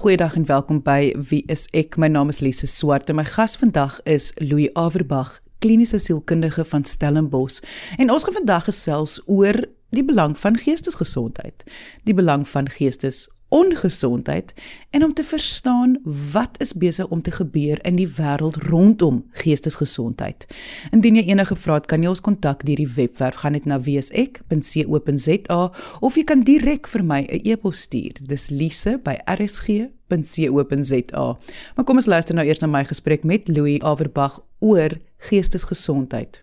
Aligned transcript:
Goeiedag 0.00 0.34
en 0.34 0.46
welkom 0.46 0.78
by 0.80 1.12
Wie 1.28 1.42
is 1.52 1.66
ek? 1.76 1.98
My 2.00 2.08
naam 2.08 2.30
is 2.32 2.38
Lise 2.40 2.64
Swart 2.64 3.10
en 3.12 3.18
my 3.18 3.24
gas 3.28 3.58
vandag 3.60 3.98
is 4.08 4.30
Louis 4.40 4.70
Averbag, 4.72 5.34
kliniese 5.60 5.98
sielkundige 6.00 6.64
van 6.64 6.86
Stellenbosch. 6.88 7.58
En 8.00 8.08
ons 8.08 8.24
gaan 8.24 8.38
vandag 8.38 8.64
gesels 8.70 9.18
oor 9.26 9.58
die 9.92 10.04
belang 10.08 10.38
van 10.40 10.56
geestesgesondheid, 10.56 11.66
die 12.08 12.16
belang 12.16 12.48
van 12.48 12.72
geestes 12.72 13.26
ongesondheid 13.50 14.54
en 14.90 15.04
om 15.04 15.14
te 15.14 15.22
verstaan 15.22 15.98
wat 16.32 16.50
is 16.58 16.74
besig 16.74 17.08
om 17.08 17.22
te 17.22 17.30
gebeur 17.30 17.84
in 17.84 17.96
die 17.98 18.08
wêreld 18.08 18.56
rondom 18.70 19.24
geestesgesondheid. 19.42 20.46
Indien 20.90 21.16
jy 21.18 21.24
enige 21.30 21.56
vrae 21.56 21.74
het, 21.80 21.86
kan 21.90 22.02
jy 22.02 22.08
ons 22.12 22.24
kontak 22.24 22.64
deur 22.66 22.80
die 22.80 22.94
webwerf 22.94 23.36
gaan 23.42 23.52
net 23.58 23.66
na 23.66 23.80
wsek.co.za 23.82 25.60
of 26.00 26.16
jy 26.16 26.24
kan 26.24 26.42
direk 26.46 26.88
vir 26.88 27.04
my 27.04 27.20
'n 27.26 27.40
e-pos 27.44 27.80
stuur. 27.80 28.12
Dis 28.22 28.50
lise@rsg.co.za. 28.50 31.38
Maar 31.74 31.84
kom 31.84 31.96
ons 31.96 32.06
luister 32.06 32.34
nou 32.34 32.46
eers 32.46 32.60
na 32.60 32.66
my 32.66 32.84
gesprek 32.84 33.24
met 33.24 33.48
Louis 33.48 33.80
Averbag 33.80 34.40
oor 34.58 34.90
geestesgesondheid. 35.18 36.42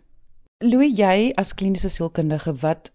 Louis, 0.58 0.98
jy 0.98 1.32
as 1.36 1.54
kliniese 1.54 1.90
sielkundige 1.90 2.54
wat 2.54 2.92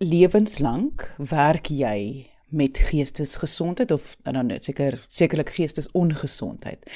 lewenslank 0.00 1.14
werk 1.18 1.68
jy 1.68 2.33
met 2.54 2.78
geestesgesondheid 2.78 3.90
of 3.90 4.14
dan 4.22 4.46
net 4.46 4.64
seker 4.64 4.96
sekerlik 5.08 5.50
geestesongesondheid. 5.56 6.86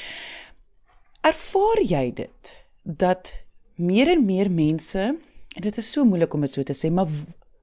Ervaar 1.27 1.83
jy 1.83 2.12
dit 2.15 2.55
dat 2.83 3.33
meer 3.75 4.09
en 4.15 4.25
meer 4.25 4.51
mense 4.51 5.03
en 5.57 5.62
dit 5.67 5.77
is 5.77 5.93
so 5.93 6.05
moeilik 6.05 6.34
om 6.34 6.47
dit 6.47 6.53
so 6.53 6.62
te 6.62 6.77
sê, 6.77 6.91
maar 6.91 7.11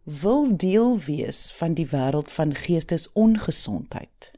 wil 0.04 0.50
deel 0.58 1.00
wees 1.08 1.48
van 1.56 1.74
die 1.74 1.88
wêreld 1.90 2.32
van 2.32 2.54
geestesongesondheid? 2.56 4.32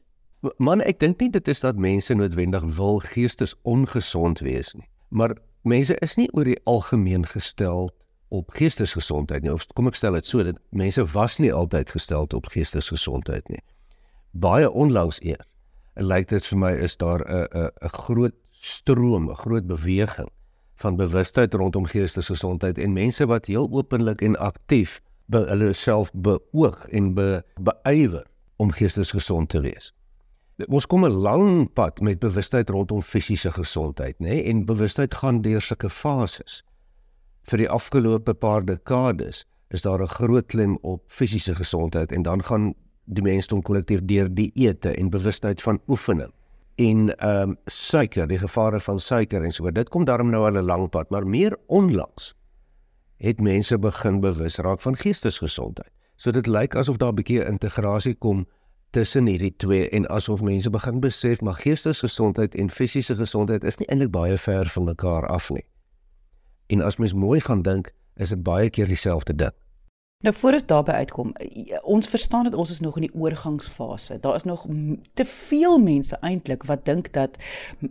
Man, 0.62 0.80
ek 0.86 1.00
dink 1.02 1.20
nie 1.20 1.30
dit 1.34 1.48
is 1.50 1.60
dat 1.64 1.80
mense 1.82 2.14
noodwendig 2.14 2.64
wil 2.78 3.02
geestesongesond 3.02 4.40
wees 4.46 4.72
nie, 4.78 4.86
maar 5.10 5.34
mense 5.66 5.96
is 6.04 6.14
nie 6.16 6.28
oor 6.32 6.46
die 6.46 6.60
algemeen 6.64 7.26
gestel 7.26 7.90
op 8.28 8.50
geestesgesondheid 8.50 9.42
nie. 9.42 9.52
Of 9.52 9.66
kom 9.74 9.88
ek 9.90 9.98
stel 9.98 10.16
dit 10.18 10.26
so 10.26 10.44
dat 10.44 10.58
mense 10.70 11.04
was 11.14 11.38
nie 11.38 11.52
altyd 11.52 11.90
gestel 11.90 12.28
op 12.36 12.50
geestesgesondheid 12.52 13.48
nie. 13.48 13.62
Baie 14.32 14.70
onlangs 14.70 15.22
eer. 15.24 15.44
En 15.98 16.06
lyk 16.06 16.28
dit 16.28 16.46
vir 16.46 16.58
my 16.58 16.72
is 16.72 16.96
daar 16.96 17.24
'n 17.24 17.48
'n 17.52 17.70
'n 17.84 17.94
groot 18.04 18.34
stroom, 18.50 19.30
'n 19.30 19.34
groot 19.34 19.66
beweging 19.66 20.28
van 20.74 20.96
bewustheid 20.96 21.54
rondom 21.54 21.84
geestesgesondheid 21.84 22.78
en 22.78 22.92
mense 22.92 23.26
wat 23.26 23.46
heel 23.46 23.68
openlik 23.70 24.20
en 24.22 24.36
aktief 24.36 25.00
by 25.26 25.42
hulle 25.48 25.72
self 25.72 26.10
beoog 26.12 26.86
en 26.88 27.14
be, 27.14 27.42
beywer 27.60 28.26
om 28.56 28.70
geestesgesond 28.70 29.48
te 29.48 29.60
wees. 29.60 29.92
Ons 30.66 30.86
kom 30.86 31.04
'n 31.04 31.20
lang 31.22 31.72
pad 31.72 32.00
met 32.00 32.18
bewustheid 32.18 32.70
rondom 32.70 33.02
fisiese 33.02 33.50
gesondheid, 33.50 34.18
nê? 34.18 34.28
Nee? 34.28 34.42
En 34.42 34.64
bewustheid 34.64 35.14
gaan 35.14 35.42
deur 35.42 35.60
sulke 35.60 35.90
fases 35.90 36.64
vir 37.50 37.58
die 37.58 37.68
afgelope 37.68 38.34
paar 38.34 38.64
dekades 38.64 39.44
is 39.70 39.82
daar 39.82 40.02
'n 40.02 40.14
groot 40.18 40.46
klem 40.46 40.78
op 40.82 41.02
fisiese 41.06 41.54
gesondheid 41.54 42.12
en 42.12 42.22
dan 42.22 42.42
gaan 42.42 42.74
die 43.04 43.22
mensdom 43.22 43.62
kollektief 43.62 44.04
deur 44.04 44.28
die 44.34 44.52
ete 44.54 44.90
en 44.90 45.10
bewustheid 45.10 45.62
van 45.62 45.80
oefening 45.88 46.32
en 46.78 47.16
ehm 47.16 47.50
um, 47.50 47.56
suiker, 47.64 48.28
die 48.28 48.38
gevare 48.38 48.80
van 48.80 48.98
suiker 48.98 49.42
en 49.42 49.52
so. 49.52 49.70
Dit 49.70 49.88
kom 49.88 50.04
daarom 50.04 50.30
nou 50.30 50.44
al 50.46 50.58
'n 50.60 50.64
lang 50.64 50.90
pad, 50.90 51.10
maar 51.10 51.26
meer 51.26 51.56
onlangs 51.66 52.34
het 53.16 53.40
mense 53.40 53.78
begin 53.78 54.20
bewus 54.20 54.56
raak 54.56 54.80
van 54.80 54.96
geestesgesondheid. 54.96 55.90
So 56.16 56.30
dit 56.30 56.46
lyk 56.46 56.74
asof 56.74 56.96
daar 56.96 57.12
'n 57.12 57.14
bietjie 57.14 57.44
integrasie 57.44 58.14
kom 58.14 58.46
tussen 58.90 59.26
hierdie 59.26 59.56
twee 59.56 59.88
en 59.88 60.06
asof 60.08 60.40
mense 60.40 60.70
begin 60.70 61.00
besef 61.00 61.40
maar 61.40 61.54
geestesgesondheid 61.54 62.54
en 62.54 62.70
fisiese 62.70 63.16
gesondheid 63.16 63.64
is 63.64 63.76
nie 63.76 63.88
eintlik 63.88 64.10
baie 64.10 64.38
ver 64.38 64.66
van 64.66 64.84
mekaar 64.84 65.26
af 65.26 65.50
nie. 65.50 65.64
En 66.68 66.80
as 66.84 66.96
mens 66.96 67.12
mooi 67.12 67.40
gaan 67.40 67.62
dink, 67.62 67.92
is 68.16 68.28
dit 68.28 68.42
baie 68.42 68.70
keer 68.70 68.86
dieselfde 68.86 69.34
ding. 69.34 69.54
Nou 70.24 70.34
voor 70.34 70.52
ons 70.52 70.66
daarby 70.66 70.90
uitkom, 70.90 71.32
ons 71.82 72.06
verstaan 72.06 72.44
dat 72.44 72.54
ons 72.54 72.70
is 72.70 72.80
nog 72.80 72.96
in 72.98 73.06
die 73.06 73.14
oorgangsfase. 73.14 74.18
Daar 74.20 74.34
is 74.34 74.42
nog 74.42 74.66
te 75.14 75.24
veel 75.24 75.78
mense 75.78 76.18
eintlik 76.20 76.66
wat 76.66 76.84
dink 76.84 77.12
dat 77.12 77.38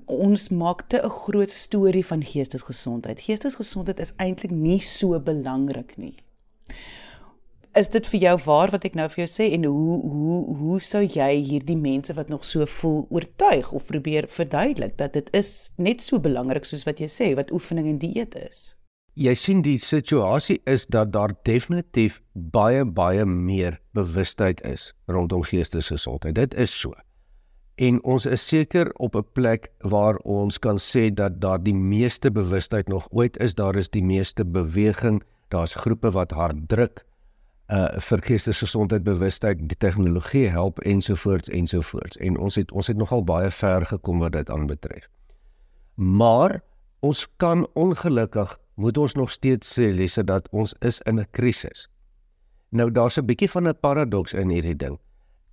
ons 0.06 0.50
maak 0.50 0.82
te 0.88 1.00
'n 1.04 1.10
groot 1.10 1.50
storie 1.50 2.06
van 2.06 2.24
geestesgesondheid. 2.24 3.22
Geestesgesondheid 3.22 4.00
is 4.00 4.14
eintlik 4.16 4.52
nie 4.52 4.82
so 4.82 5.20
belangrik 5.20 5.98
nie 5.98 6.16
is 7.78 7.90
dit 7.94 8.08
vir 8.12 8.20
jou 8.20 8.36
waar 8.46 8.72
wat 8.74 8.86
ek 8.88 8.96
nou 8.98 9.06
vir 9.14 9.24
jou 9.24 9.30
sê 9.30 9.48
en 9.56 9.68
hoe 9.70 9.98
hoe 10.02 10.40
hoe 10.62 10.80
sou 10.82 11.04
jy 11.04 11.30
hierdie 11.46 11.78
mense 11.78 12.14
wat 12.18 12.32
nog 12.34 12.46
so 12.46 12.66
voel 12.78 13.06
oortuig 13.14 13.70
of 13.78 13.86
probeer 13.90 14.28
verduidelik 14.34 14.98
dat 14.98 15.14
dit 15.14 15.30
is 15.38 15.70
net 15.78 16.02
so 16.02 16.20
belangrik 16.20 16.66
soos 16.66 16.88
wat 16.88 17.02
jy 17.04 17.10
sê 17.12 17.30
wat 17.38 17.54
oefening 17.54 17.90
en 17.92 18.00
dieet 18.02 18.36
is? 18.42 18.74
Jy 19.18 19.34
sien 19.34 19.64
die 19.66 19.78
situasie 19.82 20.60
is 20.70 20.86
dat 20.94 21.12
daar 21.14 21.34
definitief 21.50 22.20
baie 22.34 22.86
baie 22.86 23.26
meer 23.26 23.80
bewustheid 23.98 24.62
is 24.66 24.92
rondom 25.10 25.46
geestesgesondheid. 25.46 26.36
Dit 26.38 26.54
is 26.54 26.74
so. 26.74 26.94
En 27.78 27.98
ons 28.06 28.26
is 28.26 28.42
seker 28.42 28.92
op 28.98 29.16
'n 29.16 29.26
plek 29.34 29.70
waar 29.82 30.18
ons 30.26 30.60
kan 30.60 30.78
sê 30.78 31.10
dat 31.14 31.42
daar 31.42 31.62
die 31.64 31.78
meeste 31.78 32.32
bewustheid 32.32 32.88
nog 32.88 33.08
ooit 33.12 33.38
is. 33.38 33.54
Daar 33.54 33.76
is 33.76 33.90
die 33.90 34.04
meeste 34.04 34.46
beweging. 34.46 35.24
Daar's 35.50 35.76
groepe 35.76 36.12
wat 36.12 36.32
hard 36.32 36.70
druk 36.70 37.07
uh 37.68 38.00
vir 38.00 38.22
geestesgesondheid 38.24 39.04
bewustheid 39.04 39.60
die 39.70 39.78
tegnologie 39.78 40.48
help 40.48 40.80
ensovoorts 40.80 41.50
ensovoorts 41.50 42.18
en 42.18 42.38
ons 42.38 42.56
het 42.56 42.72
ons 42.72 42.88
het 42.88 42.98
nogal 42.98 43.24
baie 43.24 43.52
ver 43.52 43.86
gekom 43.86 44.20
wat 44.24 44.32
dit 44.32 44.50
aanbetref. 44.50 45.10
Maar 45.96 46.62
ons 47.00 47.28
kan 47.38 47.68
ongelukkig 47.74 48.60
moet 48.76 48.98
ons 48.98 49.14
nog 49.14 49.32
steeds 49.32 49.80
sê 49.80 49.92
lesse 49.92 50.24
dat 50.24 50.48
ons 50.52 50.74
is 50.80 51.02
in 51.02 51.20
'n 51.20 51.28
krisis. 51.32 51.90
Nou 52.70 52.92
daar's 52.92 53.18
'n 53.18 53.26
bietjie 53.26 53.50
van 53.50 53.68
'n 53.68 53.80
paradoks 53.80 54.34
in 54.34 54.50
hierdie 54.50 54.76
ding. 54.76 55.00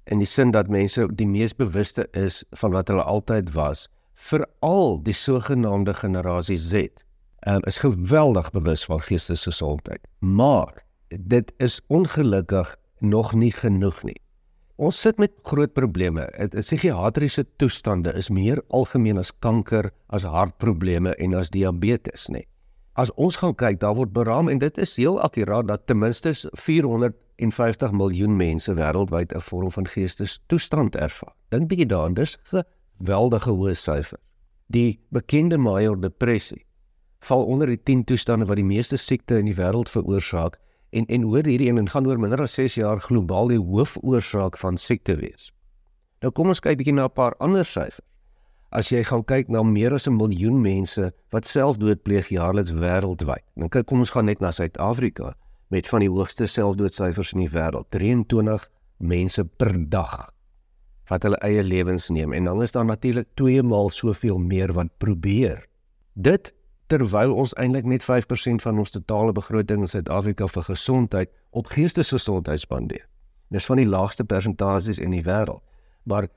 In 0.05 0.19
die 0.19 0.27
sin 0.27 0.51
dat 0.51 0.69
mense 0.69 1.09
die 1.15 1.27
mees 1.27 1.55
bewuste 1.55 2.09
is 2.13 2.45
van 2.51 2.71
wat 2.71 2.89
hulle 2.89 3.03
altyd 3.03 3.53
was, 3.53 3.89
veral 4.15 5.03
die 5.03 5.15
sogenaamde 5.15 5.95
generasie 5.95 6.57
Z. 6.57 6.75
Um, 7.47 7.61
is 7.67 7.79
geweldig 7.79 8.51
bewus 8.51 8.85
van 8.85 9.01
geestesgesondheid. 9.01 10.01
Maar 10.19 10.85
dit 11.09 11.53
is 11.59 11.81
ongelukkig 11.87 12.77
nog 13.01 13.35
nie 13.35 13.53
genoeg 13.53 14.03
nie. 14.03 14.21
Ons 14.77 14.99
sit 15.01 15.19
met 15.23 15.31
groot 15.47 15.73
probleme. 15.73 16.27
Is 16.35 16.67
psigiatriese 16.67 17.45
toestande 17.63 18.11
is 18.19 18.31
meer 18.31 18.59
algemeen 18.75 19.19
as 19.19 19.31
kanker, 19.39 19.93
as 20.11 20.25
hartprobleme 20.27 21.15
en 21.23 21.35
as 21.39 21.51
diabetes, 21.55 22.27
nê. 22.29 22.43
As 22.99 23.13
ons 23.15 23.37
gaan 23.39 23.55
kyk, 23.55 23.79
daar 23.83 23.95
word 23.95 24.13
beraam 24.15 24.49
en 24.51 24.59
dit 24.59 24.79
is 24.79 24.97
heel 24.97 25.21
akkuraat 25.23 25.69
dat 25.69 25.87
ten 25.87 25.99
minste 25.99 26.35
450 26.35 27.95
miljoen 27.95 28.37
mense 28.37 28.75
wêreldwyd 28.75 29.35
'n 29.35 29.41
vorm 29.41 29.71
van 29.71 29.87
geestestoestand 29.87 30.97
ervaar. 30.97 31.35
Dink 31.51 31.69
bietjie 31.69 31.87
daaraan, 31.87 32.15
dis 32.15 32.39
'n 32.53 32.63
geweldige 32.99 33.51
hoë 33.51 33.75
syfer. 33.75 34.19
Die 34.67 35.01
bekende 35.11 35.59
major 35.59 36.01
depressie 36.01 36.67
val 37.21 37.45
onder 37.45 37.67
die 37.67 37.83
10 37.83 38.05
toestande 38.05 38.47
wat 38.47 38.57
die 38.57 38.65
meeste 38.65 38.97
siekte 38.97 39.39
in 39.39 39.45
die 39.45 39.57
wêreld 39.57 39.89
veroorsaak 39.89 40.59
En 40.95 41.07
en 41.11 41.23
hoor 41.27 41.47
hierdie 41.47 41.73
een 41.73 41.89
gaan 41.91 42.07
oor 42.07 42.21
minder 42.23 42.45
as 42.45 42.55
6 42.55 42.77
jaar 42.79 43.01
globaal 43.03 43.51
die 43.51 43.59
hoofoorsaak 43.59 44.59
van 44.63 44.79
siekte 44.79 45.17
wees. 45.19 45.51
Nou 46.23 46.31
kom 46.33 46.53
ons 46.53 46.63
kyk 46.63 46.79
bietjie 46.79 46.95
na 46.95 47.09
'n 47.09 47.13
paar 47.15 47.35
ander 47.43 47.67
syfers. 47.67 48.07
As 48.71 48.89
jy 48.91 49.03
gaan 49.07 49.25
kyk 49.25 49.49
na 49.49 49.63
meer 49.63 49.93
as 49.95 50.07
'n 50.07 50.17
miljoen 50.17 50.61
mense 50.61 51.13
wat 51.31 51.47
selfdood 51.47 52.03
pleeg 52.03 52.29
jaarliks 52.29 52.73
wêreldwyd. 52.73 53.45
Dan 53.57 53.69
kyk 53.69 53.87
kom 53.87 53.99
ons 53.99 54.11
gaan 54.11 54.25
net 54.25 54.41
na 54.41 54.51
Suid-Afrika 54.51 55.35
met 55.69 55.87
van 55.87 56.01
die 56.01 56.11
hoogste 56.11 56.47
selfdoodsyfers 56.47 57.33
in 57.33 57.41
die 57.41 57.51
wêreld. 57.51 57.91
23 57.91 58.71
mense 58.99 59.45
per 59.45 59.91
dag 59.91 60.31
wat 61.11 61.23
hulle 61.23 61.39
eie 61.45 61.63
lewens 61.63 62.09
neem 62.09 62.33
en 62.33 62.45
dan 62.45 62.63
is 62.63 62.73
daar 62.73 62.85
natuurlik 62.85 63.29
twee 63.35 63.63
maal 63.63 63.91
soveel 63.91 64.39
meer 64.39 64.73
wat 64.73 64.89
probeer. 64.99 65.67
Dit 66.15 66.55
terwyl 66.95 67.33
ons 67.35 67.55
eintlik 67.59 67.89
net 67.91 68.05
5% 68.07 68.63
van 68.63 68.79
ons 68.79 68.93
totale 68.95 69.33
begroting 69.35 69.83
in 69.83 69.91
Suid-Afrika 69.91 70.47
vir 70.47 70.67
gesondheid 70.69 71.31
op 71.51 71.73
geestesgesondheid 71.75 72.63
spandeer. 72.63 73.09
Dis 73.51 73.67
van 73.67 73.81
die 73.81 73.89
laagste 73.89 74.25
persentasies 74.25 75.01
in 75.03 75.11
die 75.15 75.25
wêreld. 75.27 75.63
Maar 76.07 76.29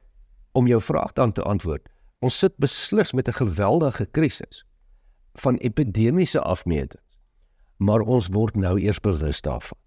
om 0.58 0.68
jou 0.68 0.80
vraag 0.82 1.14
dan 1.14 1.32
te 1.32 1.46
antwoord, 1.46 1.86
ons 2.26 2.38
sit 2.38 2.58
beslis 2.58 3.14
met 3.14 3.28
'n 3.28 3.38
geweldige 3.38 4.06
krisis 4.06 4.66
van 5.34 5.56
epidemiese 5.62 6.42
afmetings. 6.42 7.04
Maar 7.78 8.02
ons 8.02 8.28
word 8.28 8.56
nou 8.56 8.80
eers 8.80 9.00
bewus 9.00 9.42
daarvan. 9.42 9.78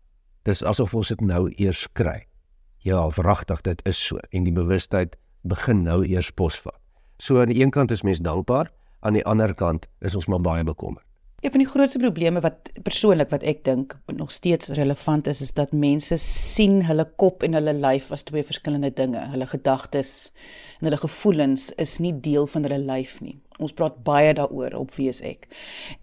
Dis 0.43 0.63
asof 0.63 0.95
ons 0.95 1.09
dit 1.09 1.21
nou 1.21 1.53
eers 1.57 1.89
kry. 1.93 2.27
Ja, 2.79 3.09
wragtig, 3.09 3.61
dit 3.61 3.81
is 3.85 4.07
so 4.07 4.19
en 4.31 4.45
die 4.45 4.53
bewustheid 4.53 5.17
begin 5.43 5.83
nou 5.83 6.07
eers 6.07 6.31
posvat. 6.31 6.79
So 7.19 7.41
aan 7.41 7.49
die 7.49 7.63
een 7.63 7.71
kant 7.71 7.91
is 7.91 8.03
mens 8.03 8.19
dankbaar, 8.19 8.71
aan 9.01 9.13
die 9.19 9.25
ander 9.25 9.55
kant 9.55 9.89
is 10.01 10.15
ons 10.15 10.27
maar 10.27 10.41
baie 10.41 10.65
bekommerd. 10.65 11.05
Een 11.41 11.51
van 11.51 11.63
die 11.63 11.69
grootste 11.69 11.99
probleme 11.99 12.41
wat 12.41 12.69
persoonlik 12.85 13.31
wat 13.33 13.43
ek 13.49 13.63
dink 13.65 13.95
nog 14.13 14.29
steeds 14.31 14.69
relevant 14.77 15.27
is, 15.27 15.41
is 15.41 15.55
dat 15.57 15.73
mense 15.73 16.19
sien 16.21 16.83
hulle 16.85 17.07
kop 17.17 17.41
en 17.43 17.57
hulle 17.57 17.73
lyf 17.73 18.11
as 18.13 18.27
twee 18.29 18.45
verskillende 18.45 18.91
dinge. 18.93 19.23
Hulle 19.33 19.47
gedagtes 19.49 20.33
en 20.81 20.91
hulle 20.91 20.99
gevoelens 21.01 21.71
is 21.81 21.97
nie 21.99 22.13
deel 22.21 22.45
van 22.47 22.69
hulle 22.69 22.83
lyf 22.85 23.23
nie. 23.25 23.39
Ons 23.57 23.73
praat 23.73 23.97
baie 24.05 24.35
daaroor 24.37 24.77
op 24.77 24.93
wie 24.99 25.09
ek. 25.09 25.49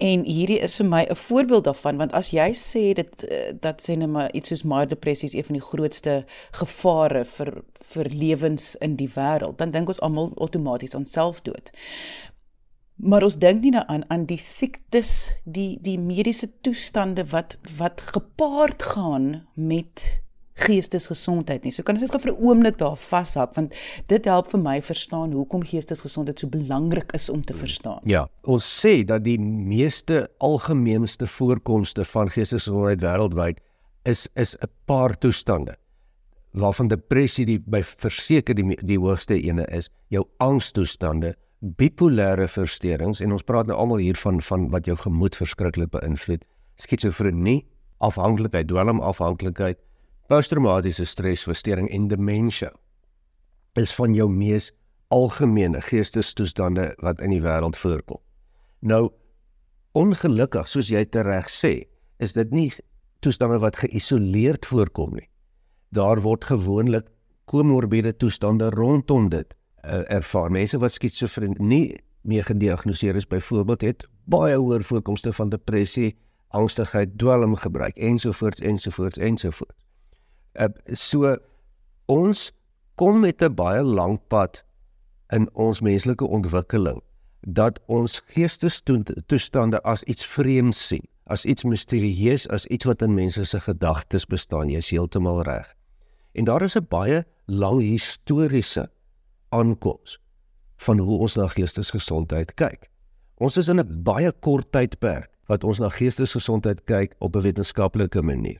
En 0.01 0.25
hierdie 0.25 0.57
is 0.65 0.79
vir 0.81 0.89
my 0.89 1.03
'n 1.05 1.15
voorbeeld 1.15 1.63
daarvan 1.69 1.97
want 1.97 2.13
as 2.13 2.31
jy 2.31 2.49
sê 2.53 2.93
dit 2.93 3.23
eh, 3.23 3.53
dat 3.61 3.81
sê 3.81 3.97
net 3.97 4.09
maar 4.09 4.33
iets 4.33 4.49
soos 4.49 4.63
maar 4.63 4.87
depressie 4.87 5.29
is 5.29 5.33
een 5.35 5.43
van 5.43 5.59
die 5.59 5.67
grootste 5.69 6.25
gevare 6.51 7.25
vir 7.25 7.63
vir 7.93 8.05
lewens 8.09 8.75
in 8.75 8.95
die 8.95 9.09
wêreld, 9.09 9.57
dan 9.57 9.71
dink 9.71 9.87
ons 9.87 10.01
almal 10.01 10.31
outomaties 10.35 10.95
aan 10.95 11.05
selfdood. 11.05 11.71
Maar 12.97 13.23
ons 13.27 13.37
dink 13.37 13.61
nie 13.61 13.71
daaraan 13.71 14.05
aan 14.09 14.25
die 14.25 14.39
siektes, 14.41 15.31
die 15.45 15.77
die 15.85 15.97
mediese 16.01 16.49
toestande 16.65 17.27
wat 17.29 17.59
wat 17.77 18.01
gepaard 18.01 18.83
gaan 18.93 19.27
met 19.53 20.21
geestesgesondheid 20.57 21.63
nie. 21.63 21.71
So 21.71 21.85
kan 21.85 21.99
ek 22.01 22.07
net 22.07 22.21
vir 22.21 22.33
'n 22.33 22.41
oomblik 22.41 22.77
daar 22.77 22.97
vashak 22.97 23.53
want 23.55 23.73
dit 24.07 24.25
help 24.25 24.49
vir 24.49 24.59
my 24.59 24.81
verstaan 24.81 25.31
hoekom 25.31 25.63
geestesgesondheid 25.63 26.39
so 26.39 26.47
belangrik 26.47 27.11
is 27.13 27.29
om 27.29 27.43
te 27.43 27.53
verstaan. 27.53 28.01
Ja, 28.03 28.27
ons 28.43 28.65
sê 28.65 29.05
dat 29.05 29.23
die 29.23 29.39
meeste 29.39 30.29
algemeenste 30.39 31.27
voorkomste 31.27 32.05
van 32.05 32.29
geestesgesondheid 32.29 33.01
wêreldwyd 33.01 33.59
is 34.05 34.27
is 34.35 34.55
'n 34.55 34.69
paar 34.85 35.17
toestande 35.17 35.75
waarvan 36.53 36.87
depressie 36.87 37.45
die 37.45 37.59
by 37.59 37.83
verseker 37.83 38.55
die 38.55 38.77
die 38.81 38.97
hoogste 38.97 39.35
ene 39.41 39.65
is, 39.69 39.89
jou 40.09 40.25
angstoestande 40.37 41.35
bipolêre 41.61 42.45
versteurings 42.47 43.21
en 43.21 43.33
ons 43.33 43.43
praat 43.43 43.67
nou 43.67 43.77
almal 43.77 44.03
hier 44.03 44.17
van 44.21 44.41
van 44.41 44.67
wat 44.73 44.85
jou 44.85 44.95
gemoed 44.97 45.35
verskriklik 45.35 45.89
beïnvloed. 45.93 46.43
Skizofrenie, 46.77 47.65
afhanklikheid, 47.97 48.67
dwelmafhanklikheid, 48.69 49.79
posttraumatiese 50.29 51.05
stresversteuring 51.05 51.89
en 51.89 52.07
demensie 52.11 52.69
is 53.77 53.93
van 53.93 54.13
jou 54.13 54.27
mees 54.29 54.71
algemene 55.13 55.81
geestestoestande 55.81 56.91
wat 57.01 57.21
in 57.21 57.33
die 57.33 57.41
wêreld 57.41 57.77
voorkom. 57.77 58.19
Nou 58.81 59.09
ongelukkig, 59.97 60.67
soos 60.69 60.89
jy 60.89 61.05
tereg 61.09 61.49
sê, 61.49 61.87
is 62.21 62.33
dit 62.33 62.51
nie 62.53 62.71
toestande 63.21 63.57
wat 63.61 63.79
geïsoleerd 63.81 64.65
voorkom 64.65 65.15
nie. 65.17 65.29
Daar 65.89 66.21
word 66.21 66.45
gewoonlik 66.45 67.07
komorbiede 67.49 68.13
toestande 68.17 68.69
rondom 68.73 69.29
dit 69.29 69.53
uh, 69.87 70.03
ervaar. 70.11 70.51
Mense 70.51 70.77
wat 70.77 70.91
skizofrenie 70.91 72.03
mee 72.21 72.43
gediagnoseer 72.43 73.15
is 73.15 73.27
byvoorbeeld 73.27 73.81
het 73.81 74.07
baie 74.27 74.55
hoër 74.55 74.83
voorkomste 74.83 75.33
van 75.33 75.49
depressie, 75.49 76.17
angstigheid, 76.47 77.17
dwelmgebruik 77.17 77.97
ensovoorts 77.97 78.59
ensovoorts 78.59 79.17
ensovoorts. 79.17 79.75
Uh, 80.53 80.67
so 80.91 81.35
ons 82.05 82.51
kom 82.95 83.19
met 83.19 83.41
'n 83.41 83.53
baie 83.53 83.83
lang 83.83 84.19
pad 84.27 84.63
in 85.29 85.49
ons 85.53 85.81
menslike 85.81 86.27
ontwikkeling 86.27 87.01
dat 87.41 87.79
ons 87.85 88.21
geestestoestande 88.25 89.81
as 89.83 90.03
iets 90.03 90.25
vreemds 90.25 90.87
sien, 90.87 91.07
as 91.23 91.45
iets 91.45 91.63
misterieus, 91.63 92.47
as 92.47 92.65
iets 92.65 92.85
wat 92.85 93.01
in 93.01 93.13
mense 93.13 93.45
se 93.45 93.59
gedagtes 93.59 94.25
bestaan. 94.25 94.69
Jy 94.69 94.77
is 94.77 94.89
heeltemal 94.89 95.41
reg. 95.41 95.75
En 96.33 96.43
daar 96.43 96.61
is 96.61 96.75
'n 96.75 96.85
baie 96.89 97.25
lang 97.45 97.79
historiese 97.79 98.89
aankoms 99.49 100.19
van 100.77 100.99
hoe 100.99 101.19
ons 101.19 101.35
na 101.35 101.47
geestesgesondheid 101.47 102.53
kyk. 102.59 102.89
Ons 103.37 103.57
is 103.57 103.67
in 103.67 103.79
'n 103.79 104.03
baie 104.03 104.31
kort 104.31 104.71
tydperk 104.71 105.29
wat 105.47 105.63
ons 105.63 105.79
na 105.79 105.89
geestesgesondheid 105.89 106.83
kyk 106.85 107.15
op 107.19 107.35
'n 107.35 107.41
wetenskaplike 107.41 108.21
manier. 108.21 108.59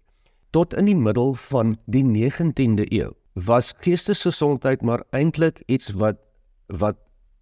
Tot 0.51 0.74
in 0.74 0.86
die 0.86 0.95
middel 0.95 1.34
van 1.34 1.78
die 1.86 2.04
19de 2.04 2.86
eeu 2.92 3.12
was 3.34 3.74
geestesgesondheid 3.81 4.81
maar 4.81 5.04
eintlik 5.12 5.62
iets 5.66 5.92
wat 5.92 6.18
wat 6.68 6.98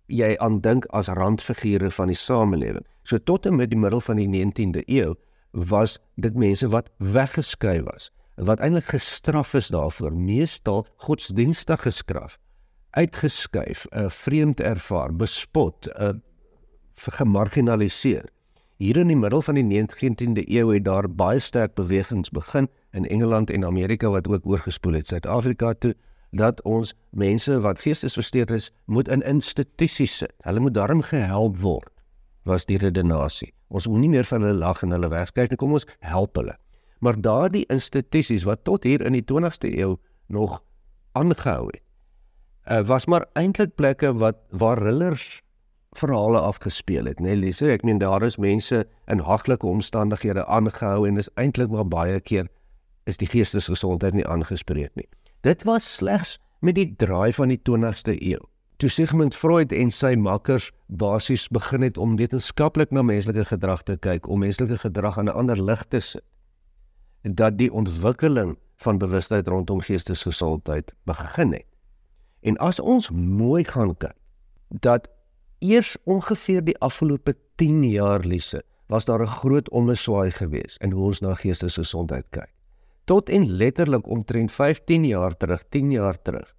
jy 0.08 0.36
aandink 0.38 0.86
as 0.86 1.08
randfigure 1.08 1.92
van 1.92 2.08
die 2.08 2.16
samelewing. 2.16 2.86
So 3.04 3.18
tot 3.18 3.46
en 3.46 3.56
met 3.56 3.70
die 3.70 3.80
middel 3.80 4.00
van 4.00 4.16
die 4.16 4.28
19de 4.28 4.84
eeu 4.86 5.16
was 5.52 6.00
dit 6.16 6.36
mense 6.36 6.68
wat 6.68 6.90
weggeskryf 6.98 7.84
was, 7.84 8.12
wat 8.36 8.60
eintlik 8.60 8.84
gestraf 8.84 9.54
is 9.54 9.68
daarvoor, 9.68 10.14
meestal 10.14 10.88
godsdienstig 10.98 11.82
geskraaf 11.82 12.38
uitgeskuif, 12.96 13.86
uh, 13.92 14.08
vreemd 14.10 14.62
ervaar, 14.64 15.12
bespot, 15.16 15.90
uh, 16.00 16.16
gemarginaliseer. 16.96 18.30
Hier 18.80 18.98
in 19.00 19.12
die 19.12 19.18
middel 19.20 19.42
van 19.44 19.56
die 19.56 19.66
19de 19.68 20.44
eeu 20.52 20.74
het 20.74 20.84
daar 20.84 21.08
baie 21.08 21.40
sterk 21.40 21.76
bewegings 21.76 22.32
begin 22.36 22.68
in 22.92 23.08
Engeland 23.08 23.50
en 23.50 23.66
Amerika 23.66 24.10
wat 24.12 24.28
ook 24.28 24.48
oorgespoel 24.48 25.00
het 25.00 25.08
Suid-Afrika 25.08 25.74
toe 25.74 25.94
dat 26.36 26.62
ons 26.68 26.94
mense 27.16 27.60
wat 27.64 27.80
geestesversteurd 27.80 28.52
is 28.52 28.72
moet 28.86 29.08
in 29.08 29.24
institusies 29.24 30.18
sit. 30.18 30.34
Hulle 30.44 30.60
moet 30.60 30.74
daarom 30.74 31.02
gehelp 31.02 31.58
word. 31.64 31.92
Was 32.44 32.68
die 32.68 32.78
redenasie. 32.78 33.54
Ons 33.68 33.88
moet 33.88 34.04
nie 34.04 34.12
meer 34.12 34.28
van 34.28 34.44
hulle 34.44 34.60
lag 34.60 34.84
en 34.84 34.92
hulle 34.92 35.10
wegskuif 35.10 35.50
nie. 35.50 35.60
Kom 35.60 35.74
ons 35.78 35.88
help 36.04 36.36
hulle. 36.36 36.58
Maar 37.00 37.20
daardie 37.22 37.66
institusies 37.72 38.44
wat 38.44 38.64
tot 38.68 38.84
hier 38.84 39.04
in 39.08 39.16
die 39.16 39.24
20ste 39.24 39.72
eeu 39.72 39.96
nog 40.28 40.60
aangehou 41.16 41.70
het, 41.72 41.85
uh, 42.72 42.82
was 42.86 43.06
maar 43.06 43.26
eintlik 43.34 43.76
plekke 43.76 44.14
wat 44.14 44.38
waar 44.50 44.82
rillers 44.82 45.42
verhale 45.96 46.40
afgespeel 46.40 47.06
het, 47.06 47.20
né, 47.20 47.32
nee, 47.32 47.36
Lise? 47.36 47.70
Ek 47.72 47.84
meen 47.84 48.02
daar 48.02 48.24
is 48.24 48.38
mense 48.38 48.84
in 49.08 49.20
haglike 49.24 49.68
omstandighede 49.68 50.46
aangehou 50.46 51.08
en 51.08 51.18
is 51.18 51.30
eintlik 51.40 51.72
maar 51.72 51.88
baie 51.88 52.20
keer 52.20 52.50
is 53.06 53.18
die 53.22 53.30
geestesgesondheid 53.30 54.18
nie 54.18 54.26
aangespreek 54.28 54.92
nie. 55.00 55.08
Dit 55.46 55.64
was 55.64 55.88
slegs 55.98 56.40
met 56.66 56.76
die 56.76 56.90
draai 56.98 57.32
van 57.38 57.54
die 57.54 57.62
20ste 57.70 58.18
eeu. 58.18 58.42
Toe 58.82 58.90
Sigmund 58.92 59.36
Freud 59.38 59.72
en 59.72 59.92
sy 59.94 60.16
makkers 60.20 60.72
basies 60.88 61.46
begin 61.54 61.86
het 61.86 62.00
om 62.02 62.18
wetenskaplik 62.20 62.92
na 62.92 63.06
menslike 63.06 63.46
gedrag 63.48 63.86
te 63.88 63.96
kyk, 63.96 64.28
om 64.28 64.42
menslike 64.44 64.82
gedrag 64.82 65.20
aan 65.22 65.30
'n 65.30 65.38
ander 65.38 65.62
lig 65.64 65.86
te 65.90 66.00
sit. 66.00 66.24
En 67.24 67.36
dat 67.36 67.58
die 67.58 67.72
ontwikkeling 67.72 68.58
van 68.76 68.98
bewustheid 68.98 69.48
rondom 69.48 69.80
geestesgesondheid 69.82 70.94
begin 71.06 71.54
het. 71.54 71.66
En 72.46 72.58
as 72.62 72.80
ons 72.80 73.10
mooi 73.10 73.64
gaan 73.66 73.96
kyk 73.98 74.18
dat 74.82 75.08
eers 75.66 75.96
ongeveer 76.06 76.62
die 76.66 76.78
afgelope 76.84 77.34
10 77.62 77.84
jaar 77.90 78.26
lisse 78.26 78.62
was 78.92 79.06
daar 79.06 79.22
'n 79.22 79.38
groot 79.42 79.70
omswaai 79.70 80.32
gewees 80.32 80.78
in 80.78 80.92
hoe 80.92 81.06
ons 81.06 81.20
na 81.20 81.34
geestesgesondheid 81.34 82.30
kyk. 82.30 82.54
Tot 83.06 83.30
en 83.30 83.50
letterlik 83.50 84.08
omtrent 84.08 84.52
15 84.52 85.06
jaar 85.06 85.38
terug, 85.38 85.64
10 85.70 85.92
jaar 85.92 86.22
terug 86.22 86.56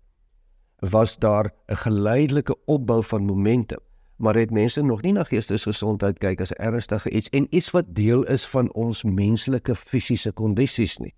was 0.79 1.19
daar 1.19 1.55
'n 1.67 1.77
geleidelike 1.77 2.57
opbou 2.65 3.05
van 3.05 3.25
momentum, 3.25 3.81
maar 4.17 4.35
het 4.35 4.51
mense 4.51 4.83
nog 4.83 5.03
nie 5.03 5.13
na 5.13 5.23
geestesgesondheid 5.23 6.19
kyk 6.19 6.41
as 6.41 6.53
ernstige 6.53 7.11
iets 7.11 7.29
en 7.29 7.47
iets 7.51 7.71
wat 7.71 7.95
deel 7.95 8.25
is 8.25 8.47
van 8.47 8.73
ons 8.73 9.03
menslike 9.03 9.75
fisiese 9.75 10.33
kondisies 10.33 10.97
nie. 10.97 11.15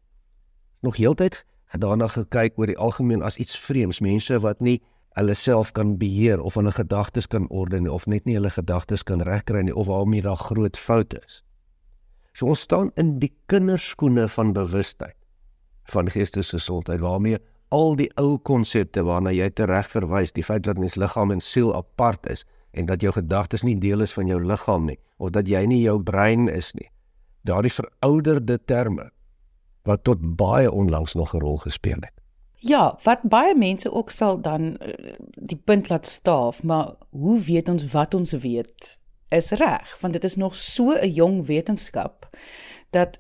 Nog 0.81 0.97
heeltyd 0.97 1.45
daarna 1.77 2.09
gekyk 2.09 2.59
oor 2.59 2.67
die 2.67 2.79
algemeen 2.79 3.23
as 3.23 3.37
iets 3.39 3.59
vreemds, 3.59 4.01
mense 4.01 4.39
wat 4.41 4.61
nie 4.61 4.81
hulle 5.19 5.35
self 5.35 5.73
kan 5.73 5.97
beheer 5.99 6.41
of 6.41 6.55
hulle 6.55 6.73
gedagtes 6.73 7.27
kan 7.27 7.49
orden 7.49 7.89
of 7.91 8.07
net 8.07 8.25
nie 8.25 8.37
hulle 8.39 8.51
gedagtes 8.51 9.03
kan 9.03 9.23
regkry 9.27 9.65
nie 9.67 9.75
of 9.75 9.87
waarmee 9.87 10.23
daar 10.23 10.39
groot 10.39 10.79
foute 10.79 11.21
is. 11.27 11.43
So 12.33 12.47
ons 12.47 12.61
staan 12.61 12.93
in 12.97 13.19
die 13.19 13.33
kinderskoene 13.51 14.29
van 14.29 14.53
bewustheid 14.53 15.17
van 15.89 16.11
geestesgesondheid 16.13 17.01
waarmee 17.01 17.41
al 17.75 17.97
die 17.97 18.09
ou 18.21 18.39
konsepte 18.39 19.03
waarna 19.05 19.33
jy 19.33 19.49
tereg 19.51 19.89
verwys, 19.91 20.33
die 20.33 20.45
feit 20.45 20.65
dat 20.69 20.79
mens 20.79 20.97
liggaam 20.97 21.33
en 21.35 21.41
siel 21.41 21.75
apart 21.77 22.29
is 22.31 22.45
en 22.73 22.87
dat 22.87 23.03
jou 23.03 23.13
gedagtes 23.13 23.65
nie 23.65 23.77
deel 23.81 24.05
is 24.05 24.13
van 24.13 24.29
jou 24.29 24.39
liggaam 24.45 24.87
nie 24.87 24.99
of 25.19 25.33
dat 25.35 25.49
jy 25.49 25.65
nie 25.67 25.81
jou 25.83 25.99
brein 25.99 26.49
is 26.49 26.73
nie. 26.79 26.89
Daardie 27.43 27.73
verouderde 27.73 28.59
terme 28.65 29.11
wat 29.83 30.05
tot 30.05 30.37
baie 30.37 30.73
onlangs 30.73 31.15
nog 31.15 31.35
'n 31.35 31.39
rol 31.39 31.57
gespeel 31.57 32.01
het. 32.01 32.13
Ja, 32.55 32.99
wat 33.03 33.23
baie 33.23 33.55
mense 33.55 33.93
ook 33.93 34.11
sal 34.11 34.41
dan 34.41 34.77
eh, 34.77 35.15
die 35.31 35.61
punt 35.65 35.89
laat 35.89 36.07
staaf, 36.07 36.63
maar 36.63 36.95
hoe 37.11 37.41
weet 37.41 37.69
ons 37.69 37.91
wat 37.93 38.15
ons 38.15 38.33
weet 38.33 38.99
is 39.29 39.51
reg? 39.51 40.01
Want 40.01 40.13
dit 40.13 40.25
is 40.25 40.37
nog 40.37 40.57
so 40.57 40.93
'n 40.93 41.11
jong 41.11 41.47
wetenskap 41.47 42.29
dat 42.91 43.19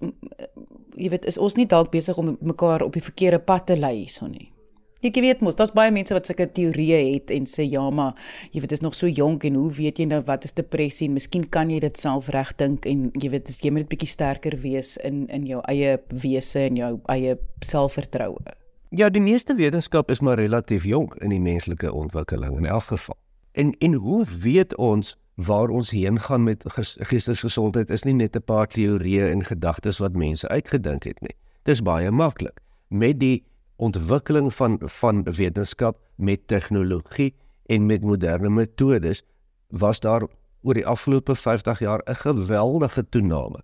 jy 0.96 1.08
weet, 1.08 1.24
is 1.24 1.38
ons 1.38 1.54
nie 1.54 1.66
dalk 1.66 1.90
besig 1.90 2.16
om 2.16 2.36
mekaar 2.40 2.82
op 2.82 2.92
die 2.92 3.02
verkeerde 3.02 3.38
pad 3.38 3.66
te 3.66 3.76
lei 3.76 3.96
hierson 3.96 4.30
nie. 4.30 4.52
Ek 4.98 5.14
weet 5.22 5.42
mos, 5.46 5.54
daar's 5.54 5.70
baie 5.70 5.92
mense 5.94 6.10
wat 6.10 6.26
sulke 6.26 6.48
teorieë 6.50 6.98
het 7.12 7.30
en 7.30 7.44
sê 7.46 7.62
ja, 7.62 7.84
maar 7.94 8.16
jy 8.50 8.64
weet, 8.64 8.72
is 8.74 8.82
nog 8.82 8.96
so 8.98 9.06
jonk 9.06 9.44
en 9.46 9.54
hoe 9.54 9.70
weet 9.76 10.00
jy 10.02 10.08
nou 10.10 10.18
wat 10.26 10.42
is 10.48 10.56
depressie? 10.58 11.06
En 11.06 11.14
miskien 11.14 11.44
kan 11.54 11.70
jy 11.70 11.78
dit 11.84 12.00
self 12.00 12.26
regdink 12.34 12.86
en 12.90 13.04
jy 13.14 13.30
weet, 13.30 13.52
jy 13.62 13.70
moet 13.70 13.84
net 13.84 13.92
bietjie 13.92 14.10
sterker 14.10 14.56
wees 14.58 14.96
in 15.06 15.28
in 15.30 15.46
jou 15.46 15.60
eie 15.70 16.00
wese 16.10 16.64
en 16.66 16.80
jou 16.80 16.90
eie 17.14 17.36
selfvertroue. 17.62 18.42
Ja, 18.90 19.06
die 19.12 19.22
meeste 19.22 19.54
wetenskap 19.54 20.10
is 20.10 20.18
maar 20.20 20.40
relatief 20.40 20.82
jonk 20.88 21.14
in 21.22 21.30
die 21.30 21.42
menslike 21.46 21.92
ontwikkeling 21.94 22.58
in 22.58 22.66
elk 22.66 22.90
geval. 22.90 23.18
En 23.54 23.70
en 23.78 23.94
hoe 24.02 24.24
weet 24.42 24.74
ons 24.76 25.14
waar 25.38 25.70
ons 25.70 25.92
heen 25.94 26.18
gaan 26.18 26.42
met 26.42 26.64
geestesgesondheid 27.12 27.90
is 27.94 28.02
nie 28.02 28.18
net 28.18 28.34
'n 28.34 28.42
paar 28.42 28.66
teorieë 28.66 29.30
en 29.30 29.44
gedagtes 29.44 30.02
wat 30.02 30.16
mense 30.16 30.48
uitgedink 30.48 31.04
het 31.04 31.20
nie. 31.20 31.36
Dis 31.62 31.82
baie 31.82 32.10
maklik. 32.10 32.58
Met 32.88 33.20
die 33.20 33.44
ontwikkeling 33.78 34.50
van 34.54 34.78
van 34.80 35.22
wetenskap 35.22 35.98
met 36.16 36.46
tegnologie 36.50 37.34
en 37.66 37.86
met 37.86 38.02
moderne 38.02 38.50
metodes 38.50 39.22
was 39.68 40.00
daar 40.00 40.26
oor 40.62 40.74
die 40.74 40.86
afgelope 40.86 41.34
50 41.34 41.78
jaar 41.78 42.02
'n 42.04 42.14
geweldige 42.14 43.08
toename 43.08 43.62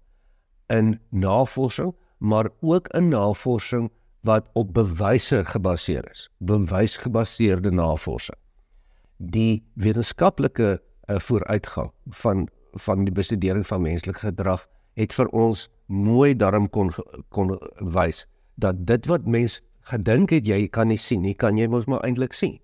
in 0.67 1.01
navorsing, 1.11 1.95
maar 2.19 2.49
ook 2.61 2.89
in 2.89 3.09
navorsing 3.09 3.91
wat 4.21 4.49
op 4.53 4.75
bewyse 4.75 5.45
gebaseer 5.45 6.11
is, 6.11 6.31
bewysgebaseerde 6.39 7.71
navorsing. 7.71 8.39
Die 9.17 9.65
wetenskaplike 9.75 10.83
uh, 11.07 11.19
vooruitgang 11.19 11.93
van 12.11 12.49
van 12.75 13.05
die 13.05 13.13
bestudering 13.15 13.67
van 13.67 13.83
menslike 13.83 14.19
gedrag 14.19 14.67
het 14.93 15.13
vir 15.15 15.29
ons 15.29 15.69
mooi 15.87 16.35
daarom 16.37 16.71
kon 16.71 16.91
kon 17.29 17.59
wys 17.79 18.27
dat 18.55 18.87
dit 18.87 19.07
wat 19.07 19.27
mens 19.27 19.61
gedink 19.91 20.33
het 20.33 20.49
jy 20.49 20.69
kan 20.69 20.89
nie 20.89 21.01
sien 21.01 21.23
nie, 21.23 21.35
kan 21.35 21.59
jy 21.59 21.69
mos 21.69 21.89
maar 21.91 22.05
eintlik 22.07 22.33
sien. 22.37 22.59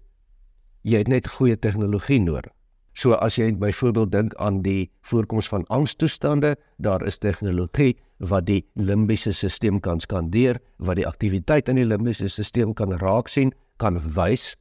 Jy 0.83 1.03
het 1.03 1.09
net 1.13 1.29
goeie 1.29 1.57
tegnologie 1.57 2.21
nodig. 2.21 2.53
So 2.95 3.15
as 3.15 3.37
jy 3.39 3.53
byvoorbeeld 3.57 4.13
dink 4.13 4.35
aan 4.43 4.63
die 4.63 4.91
voorkoms 5.07 5.49
van 5.49 5.65
angstoestande, 5.69 6.57
daar 6.79 7.05
is 7.07 7.19
tegnologie 7.19 7.95
wat 8.19 8.47
die 8.47 8.65
limbiese 8.75 9.33
stelsel 9.33 9.81
kan 9.81 10.01
skandeer, 10.01 10.59
wat 10.79 10.99
die 10.99 11.07
aktiwiteit 11.07 11.69
in 11.69 11.79
die 11.81 11.87
limbiese 11.87 12.29
stelsel 12.29 12.75
kan 12.75 12.93
raak 13.01 13.29
sien, 13.29 13.55
kan 13.79 14.01
wys 14.17 14.55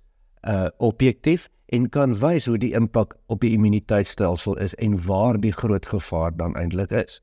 uh 0.47 0.69
objektief 0.79 1.49
en 1.75 1.89
kan 1.89 2.13
wys 2.15 2.45
hoe 2.47 2.57
die 2.57 2.71
impak 2.77 3.17
op 3.27 3.41
die 3.41 3.51
immuniteitstelsel 3.57 4.55
is 4.63 4.75
en 4.79 4.95
waar 5.05 5.37
die 5.39 5.51
groot 5.51 5.85
gevaar 5.85 6.31
dan 6.37 6.55
eintlik 6.55 6.91
is. 6.95 7.19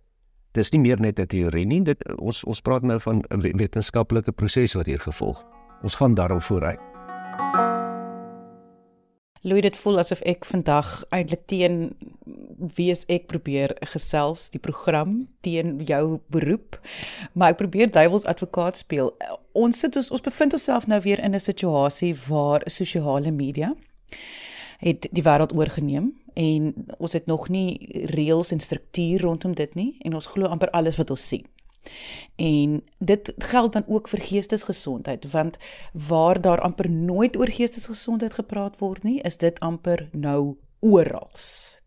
Dis 0.57 0.73
nie 0.73 0.81
meer 0.81 1.01
net 1.01 1.21
'n 1.21 1.27
teorie 1.27 1.67
nie, 1.67 1.83
dit 1.85 2.01
ons 2.17 2.45
ons 2.45 2.61
praat 2.61 2.83
nou 2.83 2.99
van 3.01 3.23
'n 3.31 3.57
wetenskaplike 3.61 4.33
proses 4.33 4.75
wat 4.75 4.87
hier 4.87 5.01
gevolg. 5.01 5.45
Ons 5.83 5.95
gaan 5.95 6.15
daarop 6.15 6.43
vooruit. 6.43 6.81
Louis 9.43 9.63
dit 9.63 9.77
voel 9.77 9.99
asof 9.99 10.21
ek 10.21 10.45
vandag 10.45 11.05
eintlik 11.11 11.47
teen 11.47 11.95
wie 12.75 12.95
ek 13.07 13.27
probeer 13.27 13.77
gesels 13.93 14.49
die 14.51 14.59
program 14.59 15.29
teen 15.41 15.85
jou 15.85 16.21
beroep 16.33 16.81
maar 17.33 17.51
ek 17.51 17.61
probeer 17.61 17.91
duiwels 17.91 18.25
advokaat 18.25 18.77
speel 18.77 19.13
ons 19.53 19.79
sit 19.79 19.97
ons 19.97 20.11
ons 20.11 20.25
bevind 20.25 20.53
onsself 20.53 20.87
nou 20.87 21.01
weer 21.01 21.21
in 21.21 21.35
'n 21.35 21.41
situasie 21.41 22.15
waar 22.29 22.63
sosiale 22.67 23.31
media 23.31 23.75
het 24.79 25.07
die 25.13 25.23
wêreld 25.23 25.55
oorgeneem 25.55 26.15
en 26.37 26.73
ons 26.99 27.13
het 27.13 27.27
nog 27.27 27.49
nie 27.49 27.77
reëls 28.13 28.53
en 28.53 28.61
struktuur 28.61 29.21
rondom 29.25 29.55
dit 29.57 29.75
nie 29.75 29.97
en 30.05 30.15
ons 30.15 30.27
glo 30.27 30.51
amper 30.53 30.71
alles 30.77 30.99
wat 31.01 31.11
ons 31.11 31.29
sien. 31.29 31.47
En 32.37 32.83
dit 32.99 33.33
geld 33.39 33.73
dan 33.73 33.85
ook 33.87 34.09
vir 34.09 34.21
geestesgesondheid 34.21 35.31
want 35.31 35.57
waar 35.93 36.41
daar 36.41 36.61
amper 36.61 36.91
nooit 36.91 37.37
oor 37.37 37.51
geestesgesondheid 37.51 38.35
gepraat 38.35 38.79
word 38.79 39.03
nie, 39.03 39.21
is 39.21 39.37
dit 39.37 39.61
amper 39.61 40.09
nou 40.13 40.57
oral. 40.81 41.31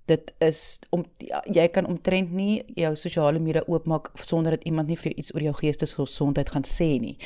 Dit 0.06 0.34
is 0.38 0.80
om 0.90 1.06
ja, 1.18 1.44
jy 1.46 1.68
kan 1.68 1.86
omtrent 1.86 2.32
nie 2.32 2.64
jou 2.76 2.96
sosiale 2.96 3.40
media 3.40 3.62
oopmaak 3.68 4.10
sonder 4.14 4.58
dat 4.58 4.64
iemand 4.64 4.88
nie 4.88 4.98
vir 4.98 5.14
iets 5.14 5.34
oor 5.34 5.46
jou 5.46 5.54
geestesgesondheid 5.62 6.50
gaan 6.50 6.66
sê 6.66 6.96
nie. 7.00 7.18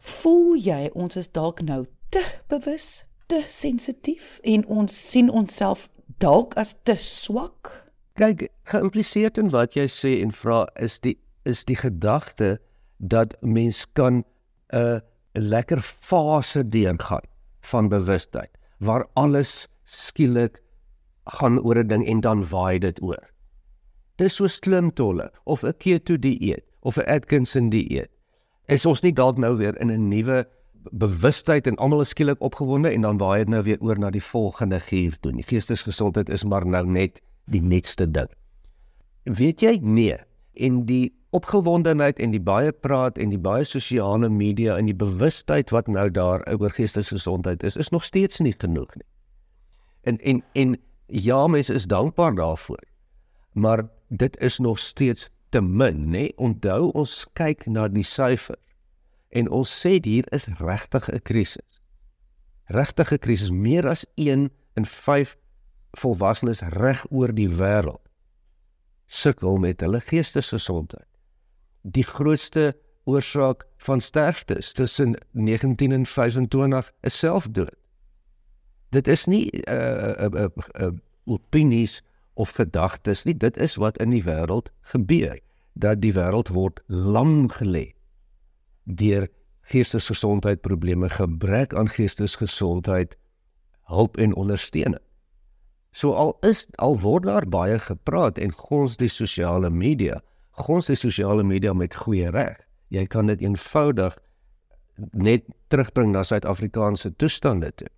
Voel 0.00 0.58
jy 0.60 0.90
ons 0.92 1.16
is 1.16 1.32
dalk 1.32 1.62
nou 1.64 1.86
te 2.12 2.24
bewus 2.52 3.04
te 3.26 3.40
sensitief 3.48 4.38
en 4.42 4.66
ons 4.66 5.08
sien 5.10 5.30
onsself 5.30 5.88
dalk 6.18 6.54
as 6.56 6.74
te 6.84 6.96
swak. 6.96 7.70
Kyk, 8.18 8.48
geïmpliseer 8.68 9.38
in 9.40 9.50
wat 9.52 9.76
jy 9.76 9.86
sê 9.88 10.18
en 10.22 10.32
vra 10.32 10.66
is 10.76 10.98
die 11.00 11.16
is 11.48 11.64
die 11.64 11.76
gedagte 11.76 12.58
dat 12.98 13.34
mens 13.40 13.86
kan 13.94 14.24
'n 14.72 15.00
'n 15.34 15.48
lekker 15.48 15.80
fase 15.80 16.62
deurgaan 16.68 17.26
van 17.60 17.88
bewustheid 17.88 18.50
waar 18.78 19.06
alles 19.14 19.68
skielik 19.84 20.60
gaan 21.24 21.58
oor 21.58 21.78
'n 21.78 21.88
ding 21.88 22.06
en 22.06 22.20
dan 22.20 22.48
waai 22.48 22.78
dit 22.78 23.02
oor. 23.02 23.24
Dis 24.16 24.34
so 24.34 24.46
slim 24.46 24.90
tolle 24.90 25.30
of 25.44 25.64
'n 25.64 25.72
keto 25.78 26.16
dieet 26.16 26.64
of 26.82 26.98
'n 26.98 27.08
Atkinson 27.08 27.70
dieet. 27.70 28.10
Is 28.68 28.86
ons 28.86 29.02
nie 29.02 29.12
dalk 29.12 29.38
nou 29.38 29.56
weer 29.56 29.80
in 29.80 29.90
'n 29.90 30.08
nuwe 30.08 30.46
bewustheid 30.90 31.66
en 31.66 31.76
almal 31.76 32.00
is 32.00 32.08
skielik 32.08 32.40
opgewonde 32.40 32.90
en 32.90 33.00
dan 33.00 33.18
waai 33.18 33.38
dit 33.44 33.48
nou 33.48 33.62
weer 33.62 33.80
oor 33.80 33.98
na 33.98 34.10
die 34.10 34.22
volgende 34.22 34.80
gier 34.80 35.16
toe. 35.20 35.32
Die 35.32 35.46
geestesgesondheid 35.46 36.28
is 36.28 36.44
maar 36.44 36.66
nou 36.66 36.86
net 36.86 37.20
die 37.50 37.62
netste 37.62 38.10
ding. 38.10 38.30
Weet 39.22 39.62
jy 39.62 39.78
nee, 39.82 40.16
en 40.54 40.84
die 40.86 41.12
opgewondenheid 41.32 42.18
en 42.18 42.32
die 42.34 42.42
baie 42.42 42.72
praat 42.72 43.18
en 43.18 43.30
die 43.32 43.40
baie 43.40 43.64
sosiale 43.64 44.28
media 44.28 44.76
en 44.76 44.90
die 44.90 44.96
bewustheid 44.96 45.70
wat 45.72 45.88
nou 45.88 46.10
daar 46.10 46.44
oor 46.52 46.74
geestesgesondheid 46.74 47.62
is, 47.62 47.76
is 47.76 47.88
nog 47.88 48.04
steeds 48.04 48.40
nie 48.40 48.54
genoeg 48.58 48.90
nie. 48.96 49.06
En 50.02 50.18
en 50.18 50.42
en 50.52 50.76
ja, 51.06 51.46
mense 51.46 51.74
is 51.74 51.86
dankbaar 51.86 52.34
daarvoor. 52.34 52.82
Maar 53.52 53.88
dit 54.08 54.36
is 54.40 54.58
nog 54.58 54.78
steeds 54.78 55.28
te 55.48 55.60
min, 55.60 56.10
nê? 56.10 56.30
Onthou 56.36 56.90
ons 56.90 57.26
kyk 57.32 57.66
na 57.66 57.88
die 57.88 58.04
syfers 58.04 58.71
En 59.32 59.48
ons 59.50 59.68
sê 59.80 59.96
hier 60.02 60.28
is 60.32 60.46
regtig 60.60 61.08
'n 61.08 61.22
krisis. 61.22 61.80
Regtig 62.68 63.12
'n 63.12 63.18
krisis, 63.18 63.50
meer 63.50 63.88
as 63.88 64.06
1 64.14 64.50
in 64.74 64.86
5 64.86 65.36
volwassenes 65.92 66.60
reg 66.60 67.04
oor 67.10 67.32
die 67.34 67.48
wêreld 67.48 68.00
sukkel 69.12 69.58
met 69.60 69.80
hulle 69.80 70.00
geestesgesondheid. 70.00 71.08
Die 71.82 72.04
grootste 72.04 72.72
oorsaak 73.04 73.66
van 73.76 74.00
sterftes 74.00 74.72
tussen 74.72 75.18
19 75.30 75.92
en 75.92 76.06
25 76.06 76.92
is 77.00 77.18
selfdood. 77.18 77.76
Dit 78.88 79.08
is 79.08 79.26
nie 79.26 79.50
'n 79.50 79.62
uh, 79.68 80.28
'n 80.28 80.36
uh, 80.36 80.40
'n 80.40 80.52
uh, 80.80 80.86
uh, 80.86 80.92
opinies 81.24 82.02
of 82.34 82.50
gedagtes 82.50 83.24
nie, 83.24 83.36
dit 83.36 83.56
is 83.56 83.74
wat 83.74 83.98
in 83.98 84.10
die 84.10 84.24
wêreld 84.24 84.72
gebeur 84.80 85.38
dat 85.72 86.00
die 86.00 86.12
wêreld 86.12 86.48
word 86.48 86.80
lam 86.86 87.50
gelê 87.50 87.92
deur 88.84 89.28
geestesgesondheid 89.72 90.60
probleme, 90.60 91.08
gebrek 91.08 91.74
aan 91.74 91.88
geestesgesondheid, 91.88 93.16
hulp 93.90 94.16
en 94.16 94.34
ondersteuning. 94.34 95.02
So 95.92 96.12
al 96.16 96.36
is 96.40 96.66
al 96.80 96.98
word 97.00 97.28
daar 97.28 97.46
baie 97.46 97.78
gepraat 97.78 98.38
en 98.38 98.52
gons 98.52 98.96
die 98.96 99.10
sosiale 99.12 99.70
media, 99.70 100.20
gons 100.50 100.88
die 100.88 100.96
sosiale 100.96 101.44
media 101.44 101.72
met 101.72 101.94
goeie 101.94 102.30
reg. 102.32 102.60
Jy 102.88 103.06
kan 103.06 103.28
dit 103.28 103.40
eenvoudig 103.44 104.16
net 105.12 105.44
terugbring 105.72 106.12
na 106.12 106.22
Suid-Afrikaanse 106.22 107.14
toestande 107.16 107.72
toe. 107.76 107.88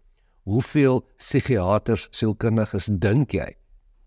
Hoeveel 0.45 1.03
psigiaters, 1.19 2.09
sielkundiges 2.11 2.91
dink 2.91 3.35
jy 3.35 3.55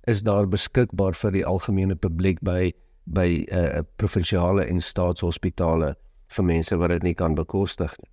is 0.07 0.23
daar 0.23 0.47
beskikbaar 0.47 1.15
vir 1.19 1.33
die 1.35 1.45
algemene 1.45 1.95
publiek 1.99 2.39
by 2.41 2.71
by 3.07 3.27
'n 3.47 3.55
uh, 3.55 3.81
provinsiale 3.95 4.65
en 4.67 4.79
staatshospitale 4.83 5.95
vir 6.27 6.45
mense 6.45 6.77
wat 6.77 6.89
dit 6.89 7.03
nie 7.03 7.15
kan 7.17 7.35
bekostig 7.35 7.93
nie. 8.01 8.09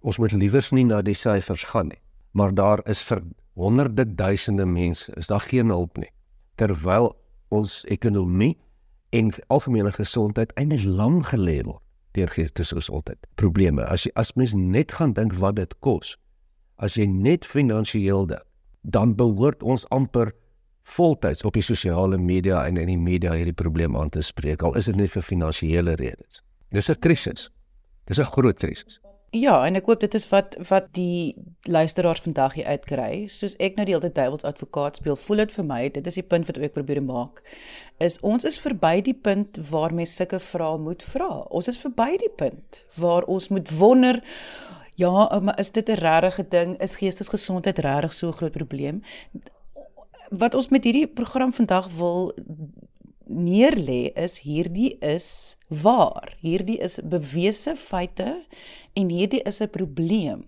Ons 0.00 0.18
moet 0.22 0.32
liewers 0.32 0.70
nie 0.72 0.84
na 0.84 1.02
die 1.02 1.16
syfers 1.16 1.64
gaan 1.72 1.88
nie, 1.88 2.00
maar 2.32 2.54
daar 2.54 2.82
is 2.86 3.00
vir 3.02 3.22
honderde 3.56 4.04
duisende 4.14 4.66
mense 4.66 5.12
is 5.16 5.26
daar 5.26 5.40
geen 5.40 5.72
hulp 5.72 5.96
nie. 5.98 6.10
Terwyl 6.56 7.14
ons 7.48 7.84
ekonomie 7.88 8.56
en 9.16 9.32
algemene 9.48 9.92
gesondheid 9.92 10.52
eintlik 10.56 10.84
lank 10.84 11.32
gelê 11.32 11.62
word 11.64 11.82
deur 12.16 12.30
geestesgesondheid 12.32 13.26
probleme. 13.36 13.84
As 13.84 14.06
jy 14.06 14.12
as 14.16 14.32
mens 14.40 14.54
net 14.56 14.94
gaan 14.96 15.12
dink 15.16 15.36
wat 15.40 15.58
dit 15.60 15.74
kos, 15.84 16.14
as 16.80 16.96
jy 16.96 17.06
net 17.10 17.44
finansiëel 17.44 18.28
dink, 18.30 18.44
dan 18.86 19.16
behoort 19.18 19.62
ons 19.62 19.84
amper 19.94 20.32
voltyds 20.86 21.42
op 21.44 21.56
die 21.58 21.64
sosiale 21.64 22.18
media 22.18 22.62
en 22.68 22.78
in 22.78 22.88
die 22.92 23.00
media 23.00 23.34
hierdie 23.34 23.56
probleem 23.56 23.96
aan 23.98 24.12
te 24.14 24.22
spreek 24.22 24.62
al 24.62 24.76
is 24.78 24.86
dit 24.86 24.96
net 24.96 25.10
vir 25.10 25.24
finansiële 25.26 25.96
redes. 25.98 26.42
Dis 26.70 26.90
'n 26.90 27.00
krisis. 27.00 27.50
Dis 28.06 28.18
'n 28.18 28.32
groot 28.32 28.58
krisis. 28.58 29.00
Ja, 29.30 29.66
en 29.66 29.74
ek 29.74 29.86
hoop 29.90 30.00
dit 30.00 30.14
is 30.14 30.28
wat 30.28 30.56
wat 30.68 30.86
die 30.94 31.34
luisteraars 31.62 32.20
vandag 32.20 32.54
hier 32.54 32.66
uitkry. 32.66 33.26
Soos 33.26 33.56
ek 33.58 33.74
nou 33.76 33.84
die 33.84 33.92
hele 33.94 34.06
tyd 34.06 34.14
duiwels 34.14 34.46
advokaat 34.48 34.96
speel, 34.96 35.16
voel 35.16 35.42
dit 35.42 35.52
vir 35.52 35.64
my, 35.64 35.80
dit 35.90 36.06
is 36.06 36.14
die 36.14 36.22
punt 36.22 36.46
wat 36.46 36.60
ek 36.62 36.72
probeer 36.72 37.02
maak, 37.02 37.42
is 37.98 38.20
ons 38.20 38.44
is 38.44 38.58
verby 38.62 39.02
die 39.02 39.14
punt 39.14 39.58
waar 39.70 39.94
mens 39.94 40.14
sulke 40.16 40.38
vrae 40.38 40.78
moet 40.78 41.02
vra. 41.02 41.28
Ons 41.50 41.68
is 41.68 41.80
verby 41.82 42.16
die 42.22 42.32
punt 42.36 42.84
waar 42.96 43.26
ons 43.26 43.48
moet 43.48 43.70
wonder 43.78 44.22
Ja, 44.96 45.40
maar 45.42 45.58
is 45.58 45.70
dit 45.70 45.88
'n 45.88 46.00
regte 46.00 46.48
ding? 46.48 46.80
Is 46.80 46.96
geestesgesondheid 46.96 47.78
regtig 47.78 48.12
so 48.12 48.28
'n 48.28 48.32
groot 48.32 48.52
probleem? 48.52 49.02
Wat 50.30 50.54
ons 50.54 50.68
met 50.68 50.84
hierdie 50.84 51.06
program 51.06 51.52
vandag 51.52 51.88
wil 51.88 52.32
neerlê 53.26 54.12
is 54.14 54.40
hierdie 54.46 54.96
is 55.00 55.56
waar. 55.68 56.36
Hierdie 56.40 56.78
is 56.78 56.98
bewese 57.02 57.76
feite 57.76 58.46
en 58.94 59.10
hierdie 59.10 59.42
is 59.42 59.60
'n 59.60 59.70
probleem. 59.70 60.46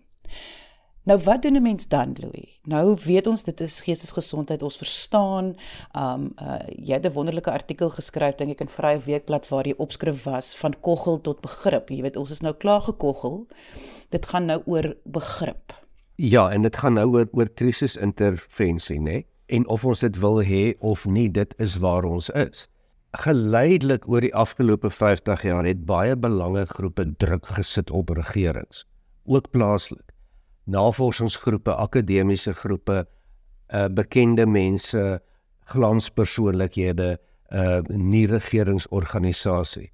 Nou 1.08 1.16
wat 1.24 1.42
doen 1.42 1.56
'n 1.56 1.62
mens 1.62 1.88
dan, 1.88 2.16
Louis? 2.20 2.60
Nou 2.62 2.96
weet 3.04 3.26
ons 3.26 3.42
dit 3.42 3.60
is 3.60 3.80
geestesgesondheid, 3.80 4.62
ons 4.62 4.76
verstaan. 4.76 5.56
Um 5.96 6.32
uh 6.42 6.58
jy 6.68 6.92
het 6.92 7.06
'n 7.06 7.12
wonderlike 7.12 7.50
artikel 7.50 7.90
geskryf 7.90 8.34
dink 8.34 8.50
ek 8.50 8.60
in 8.60 8.68
Vrye 8.68 8.98
Weekblad 8.98 9.48
waar 9.48 9.66
jy 9.66 9.74
opskrif 9.76 10.24
was 10.24 10.56
van 10.56 10.74
koggel 10.80 11.20
tot 11.20 11.40
begrip. 11.40 11.88
Jy 11.88 12.02
weet 12.02 12.16
ons 12.16 12.30
is 12.30 12.40
nou 12.40 12.54
klaar 12.54 12.80
gekoggel. 12.80 13.46
Dit 14.10 14.26
gaan 14.26 14.44
nou 14.44 14.62
oor 14.66 14.96
begrip. 15.04 15.72
Ja, 16.14 16.50
en 16.50 16.62
dit 16.62 16.76
gaan 16.76 16.92
nou 16.92 17.06
oor 17.06 17.28
oor 17.32 17.48
krisisintervensie, 17.48 19.00
né? 19.00 19.24
En 19.48 19.64
of 19.68 19.84
ons 19.84 20.00
dit 20.04 20.18
wil 20.20 20.42
hê 20.44 20.64
of 20.84 21.06
nie, 21.08 21.28
dit 21.32 21.54
is 21.58 21.78
waar 21.80 22.04
ons 22.04 22.28
is. 22.36 22.66
Geleidelik 23.16 24.04
oor 24.08 24.20
die 24.20 24.34
afgelope 24.36 24.90
50 24.92 25.42
jaar 25.48 25.64
het 25.64 25.86
baie 25.88 26.16
belangegroepe 26.16 27.06
druk 27.16 27.48
gesit 27.56 27.90
op 27.90 28.12
regerings, 28.12 28.84
ook 29.24 29.50
plaaslik 29.50 30.12
navorsingsgroepe, 30.68 31.72
akademiese 31.74 32.52
groepe, 32.52 33.06
uh 33.72 33.86
bekende 33.88 34.46
mense, 34.46 35.20
glanspersoonlikhede, 35.72 37.16
uh 37.52 37.80
nie 37.88 38.26
regeringsorganisasie 38.28 39.88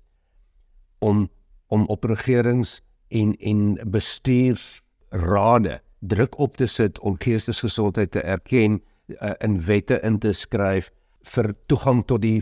om 0.98 1.28
om 1.68 1.86
op 1.90 2.04
regerings 2.04 2.80
en 3.08 3.34
en 3.36 3.78
bestuursrade 3.90 5.80
druk 6.00 6.38
op 6.38 6.56
te 6.56 6.66
sit 6.66 6.98
om 6.98 7.16
geestesgesondheid 7.18 8.10
te 8.10 8.20
erken 8.20 8.82
uh, 9.08 9.34
in 9.38 9.60
wette 9.66 10.00
in 10.02 10.18
te 10.18 10.32
skryf 10.32 10.90
vir 11.34 11.54
toegang 11.66 12.04
tot 12.06 12.22
die 12.22 12.40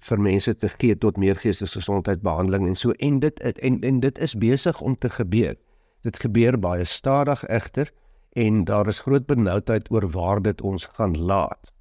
vir 0.00 0.22
mense 0.24 0.54
te 0.56 0.68
gee 0.68 0.96
tot 0.96 1.18
meer 1.20 1.36
geestesgesondheidbehandeling 1.40 2.68
en 2.70 2.78
so 2.78 2.94
en 2.98 3.18
dit 3.20 3.40
en 3.40 3.80
en 3.84 4.00
dit 4.00 4.18
is 4.18 4.34
besig 4.34 4.80
om 4.80 4.96
te 4.96 5.10
gebeur. 5.12 5.56
Dit 6.02 6.16
gebeur 6.16 6.56
baie 6.58 6.84
stadig 6.84 7.44
egter 7.48 7.90
en 8.32 8.64
daar 8.64 8.88
is 8.88 9.02
groot 9.04 9.26
benoudheid 9.26 9.90
oor 9.90 10.08
waar 10.10 10.42
dit 10.42 10.60
ons 10.60 10.86
gaan 10.96 11.18
laat. 11.18 11.72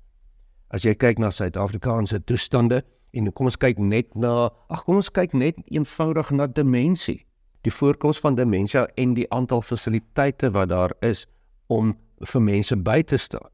As 0.70 0.84
jy 0.84 0.94
kyk 0.96 1.20
na 1.20 1.30
Suid-Afrikaanse 1.30 2.20
toestande 2.26 2.84
en 3.14 3.32
kom 3.34 3.50
ons 3.50 3.58
kyk 3.58 3.80
net 3.80 4.12
na 4.16 4.50
ag 4.70 4.84
kom 4.86 5.00
ons 5.00 5.12
kyk 5.14 5.34
net 5.34 5.58
eenvoudig 5.72 6.32
na 6.32 6.48
demensie. 6.48 7.24
Die 7.64 7.74
voorkoms 7.74 8.20
van 8.20 8.36
demensie 8.36 8.86
en 8.96 9.16
die 9.18 9.28
aantal 9.34 9.62
fasiliteite 9.62 10.52
wat 10.52 10.70
daar 10.70 10.94
is 11.02 11.26
om 11.68 11.96
vir 12.20 12.42
mense 12.42 12.76
by 12.76 13.02
te 13.04 13.18
staan. 13.18 13.50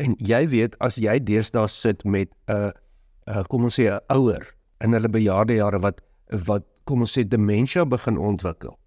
En 0.00 0.16
jy 0.18 0.46
weet 0.48 0.76
as 0.80 0.96
jy 0.96 1.18
deesdae 1.20 1.68
sit 1.68 2.04
met 2.04 2.30
'n 2.48 2.52
uh, 2.52 2.70
uh, 3.28 3.44
kom 3.48 3.64
ons 3.68 3.78
sê 3.78 3.90
'n 3.90 4.00
ouer 4.16 4.46
in 4.80 4.92
hulle 4.96 5.08
bejaarde 5.08 5.54
jare 5.60 5.80
wat 5.80 6.00
wat 6.46 6.64
kom 6.84 7.00
ons 7.04 7.12
sê 7.18 7.24
demensie 7.28 7.84
begin 7.86 8.18
ontwikkel 8.18 8.78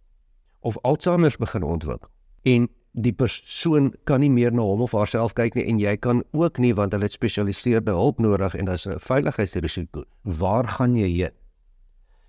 of 0.62 0.78
Alzheimer 0.84 1.36
begin 1.40 1.64
ontwikkel 1.64 2.10
en 2.44 2.68
die 2.94 3.14
persoon 3.14 3.94
kan 4.06 4.22
nie 4.22 4.30
meer 4.30 4.54
na 4.54 4.62
hom 4.62 4.84
of 4.86 4.94
haarself 4.94 5.34
kyk 5.38 5.56
nie 5.58 5.66
en 5.70 5.80
jy 5.82 5.96
kan 5.98 6.22
ook 6.38 6.60
nie 6.62 6.74
want 6.78 6.94
hulle 6.94 7.08
het 7.10 7.16
spesialiseerde 7.16 7.96
hulp 7.98 8.20
nodig 8.22 8.56
en 8.56 8.70
daar's 8.70 8.86
'n 8.88 9.00
veiligheidsrisiko. 9.00 10.04
Waar 10.24 10.68
gaan 10.68 10.96
jy 10.96 11.10
heen? 11.10 11.36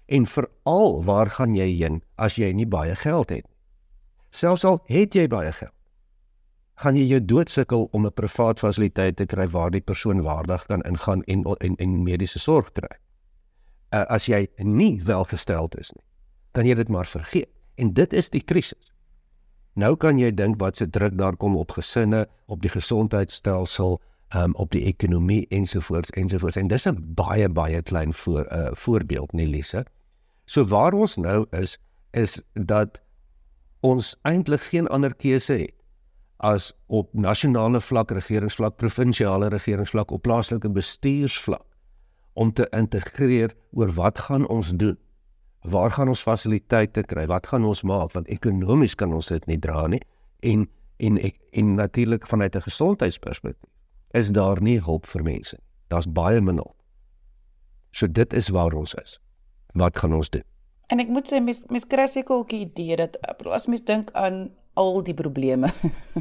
En 0.08 0.26
veral 0.26 1.04
waar 1.04 1.30
gaan 1.30 1.54
jy 1.54 1.68
heen 1.76 2.02
as 2.16 2.36
jy 2.36 2.52
nie 2.52 2.66
baie 2.66 2.94
geld 2.94 3.30
het 3.30 3.44
nie? 3.44 3.56
Selfs 4.30 4.64
al 4.64 4.82
het 4.86 5.14
jy 5.14 5.28
baie 5.28 5.52
geld, 5.52 5.72
gaan 6.82 6.96
jy 6.98 7.04
jou 7.06 7.20
doodsukkel 7.24 7.88
om 7.92 8.06
'n 8.06 8.12
privaat 8.12 8.58
fasiliteit 8.58 9.16
te 9.16 9.26
kry 9.26 9.46
waar 9.48 9.70
die 9.70 9.80
persoon 9.80 10.22
waardig 10.22 10.66
kan 10.66 10.82
ingaan 10.82 11.22
en 11.24 11.44
en, 11.58 11.76
en 11.76 12.02
mediese 12.02 12.38
sorg 12.38 12.72
kry. 12.72 12.96
Uh, 13.94 14.02
as 14.08 14.26
jy 14.26 14.48
nie 14.56 15.00
welgesteld 15.04 15.78
is 15.78 15.92
nie, 15.92 16.04
dan 16.52 16.66
jy 16.66 16.74
dit 16.74 16.88
maar 16.88 17.06
vergeet. 17.06 17.48
En 17.74 17.92
dit 17.92 18.12
is 18.12 18.28
die 18.28 18.42
krisis. 18.42 18.92
Nou 19.74 19.96
kan 19.96 20.18
jy 20.18 20.34
dink 20.34 20.58
wat 20.58 20.76
se 20.76 20.90
druk 20.90 21.18
daar 21.18 21.36
kom 21.36 21.56
op 21.56 21.70
gesinne, 21.70 22.26
op 22.46 22.62
die 22.62 22.70
gesondheidstelsel, 22.70 24.00
um, 24.34 24.54
op 24.54 24.70
die 24.70 24.84
ekonomie 24.84 25.46
ensovoorts 25.50 26.10
ensovoorts. 26.10 26.56
En 26.56 26.68
dis 26.68 26.86
'n 26.86 27.14
baie 27.14 27.48
baie 27.48 27.82
klein 27.82 28.12
voor 28.12 28.52
uh, 28.52 28.68
voorbeeld, 28.72 29.32
nee 29.32 29.46
Lise. 29.46 29.86
So 30.44 30.64
waar 30.64 30.92
ons 30.92 31.16
nou 31.16 31.46
is 31.50 31.78
is 32.10 32.42
dat 32.52 33.02
ons 33.80 34.16
eintlik 34.22 34.60
geen 34.60 34.86
ander 34.86 35.14
keuse 35.14 35.52
het 35.52 35.83
as 36.44 36.72
op 36.92 37.08
nasionale 37.16 37.80
vlak, 37.80 38.12
regeringsvlak, 38.12 38.76
provinsiale 38.76 39.48
regeringsvlak, 39.48 40.12
op 40.12 40.22
plaaslike 40.26 40.68
bestuursvlak 40.70 41.64
om 42.34 42.52
te 42.52 42.66
integreer 42.76 43.54
oor 43.72 43.94
wat 43.96 44.18
gaan 44.26 44.44
ons 44.52 44.74
doen 44.76 44.98
waar 45.64 45.90
gaan 45.90 46.08
ons 46.08 46.22
fasiliteite 46.22 47.02
kry? 47.02 47.26
Wat 47.26 47.46
gaan 47.46 47.64
ons 47.64 47.82
maak? 47.82 48.12
Want 48.12 48.28
ekonomies 48.28 48.94
kan 48.94 49.12
ons 49.16 49.30
dit 49.32 49.46
nie 49.48 49.58
dra 49.58 49.86
nie. 49.88 50.02
En 50.44 50.68
en 50.96 51.18
en, 51.18 51.32
en 51.50 51.74
natuurlik 51.74 52.26
vanuit 52.26 52.56
'n 52.56 52.60
gesondheidsperspektief 52.60 53.70
is 54.10 54.28
daar 54.30 54.62
nie 54.62 54.80
hulp 54.80 55.06
vir 55.06 55.22
mense. 55.22 55.58
Daar's 55.88 56.12
baie 56.12 56.40
min 56.40 56.54
hulp. 56.54 56.76
So 57.90 58.06
dit 58.06 58.32
is 58.32 58.48
waar 58.48 58.72
ons 58.72 58.94
is. 58.94 59.20
Wat 59.72 59.98
gaan 59.98 60.14
ons 60.14 60.30
doen? 60.30 60.42
En 60.86 60.98
ek 61.00 61.08
moet 61.08 61.32
sê 61.32 61.40
mes 61.42 61.64
mes 61.68 61.84
kry 61.84 62.06
seker 62.06 62.36
ook 62.36 62.48
die 62.48 62.60
idee 62.60 62.96
dat 62.96 63.16
as 63.46 63.66
mens 63.66 63.84
dink 63.84 64.10
aan 64.12 64.50
al 64.74 65.02
die 65.06 65.14
probleme 65.14 65.70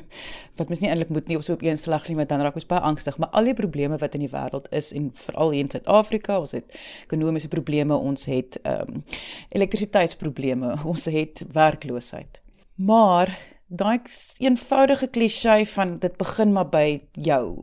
wat 0.57 0.69
mens 0.69 0.81
nie 0.81 0.89
eintlik 0.89 1.09
moet 1.13 1.27
nie 1.27 1.37
op 1.37 1.45
so 1.45 1.53
op 1.57 1.63
een 1.65 1.77
slag 1.77 2.07
nie 2.07 2.17
want 2.17 2.29
dan 2.29 2.41
raak 2.45 2.57
ons 2.59 2.69
baie 2.69 2.81
angstig 2.81 3.17
maar 3.17 3.29
al 3.29 3.49
die 3.49 3.57
probleme 3.57 3.97
wat 4.01 4.13
in 4.17 4.25
die 4.25 4.31
wêreld 4.33 4.69
is 4.69 4.91
en 4.93 5.09
veral 5.25 5.55
hier 5.55 5.65
in 5.65 5.71
Suid-Afrika 5.73 6.39
ons 6.39 6.53
het 6.57 6.77
ekonomiese 7.05 7.49
probleme 7.49 7.97
ons 7.97 8.25
het 8.29 8.59
ehm 8.61 8.97
um, 8.97 9.03
elektrisiteitsprobleme 9.49 10.75
ons 10.91 11.05
het 11.05 11.43
werkloosheid. 11.53 12.41
Maar 12.75 13.37
daai 13.67 13.99
eenvoudige 14.37 15.07
klise 15.07 15.63
van 15.65 15.97
dit 15.99 16.17
begin 16.17 16.53
maar 16.53 16.69
by 16.69 17.01
jou 17.11 17.57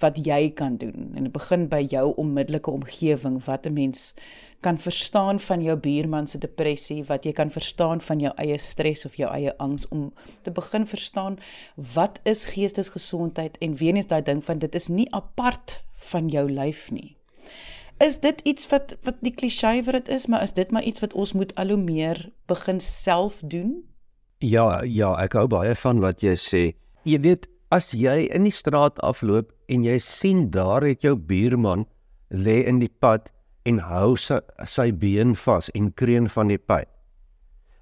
wat 0.00 0.18
jy 0.26 0.50
kan 0.56 0.76
doen 0.76 1.12
en 1.14 1.28
dit 1.28 1.32
begin 1.32 1.68
by 1.68 1.82
jou 1.88 2.12
onmiddellike 2.16 2.70
omgewing 2.70 3.38
wat 3.44 3.66
'n 3.66 3.72
mens 3.72 4.14
kan 4.60 4.78
verstaan 4.78 5.40
van 5.40 5.62
jou 5.62 5.76
buurman 5.76 6.26
se 6.26 6.38
depressie, 6.38 7.04
wat 7.04 7.24
jy 7.24 7.32
kan 7.32 7.50
verstaan 7.50 8.00
van 8.00 8.20
jou 8.20 8.32
eie 8.36 8.58
stres 8.58 9.04
of 9.04 9.16
jou 9.16 9.30
eie 9.32 9.56
angs 9.58 9.88
om 9.88 10.12
te 10.42 10.50
begin 10.50 10.86
verstaan 10.86 11.38
wat 11.94 12.20
is 12.22 12.44
geestesgesondheid 12.44 13.58
en 13.58 13.74
weer 13.74 13.94
eens 13.94 14.06
daai 14.06 14.22
ding 14.22 14.44
van 14.44 14.58
dit 14.58 14.74
is 14.74 14.88
nie 14.88 15.08
apart 15.14 15.80
van 16.12 16.28
jou 16.28 16.50
lyf 16.50 16.90
nie. 16.90 17.16
Is 18.00 18.20
dit 18.20 18.40
iets 18.40 18.68
wat 18.68 18.96
wat 19.04 19.16
die 19.20 19.34
klise 19.34 19.82
wat 19.84 19.92
dit 19.92 20.08
is, 20.08 20.26
maar 20.26 20.42
is 20.42 20.52
dit 20.52 20.70
maar 20.70 20.82
iets 20.82 21.00
wat 21.00 21.12
ons 21.12 21.32
moet 21.32 21.54
al 21.54 21.68
hoe 21.68 21.80
meer 21.80 22.30
begin 22.46 22.80
self 22.80 23.40
doen? 23.44 23.82
Ja, 24.38 24.82
ja, 24.84 25.12
ek 25.20 25.36
hou 25.36 25.46
baie 25.52 25.74
van 25.76 26.00
wat 26.00 26.22
jy 26.24 26.36
sê. 26.40 26.62
Jy 27.04 27.20
weet, 27.20 27.48
as 27.68 27.90
jy 27.92 28.24
in 28.32 28.48
die 28.48 28.54
straat 28.54 29.00
afloop 29.04 29.52
en 29.70 29.84
jy 29.86 29.98
sien 30.02 30.48
daar 30.50 30.82
het 30.86 31.04
jou 31.06 31.14
buurman 31.16 31.86
lê 32.30 32.60
in 32.66 32.80
die 32.82 32.90
pad 33.02 33.30
en 33.68 33.78
hou 33.84 34.16
sy, 34.18 34.40
sy 34.66 34.90
been 34.90 35.36
vas 35.44 35.70
en 35.78 35.92
kreun 35.94 36.28
van 36.32 36.50
die 36.50 36.58
pyn. 36.58 36.88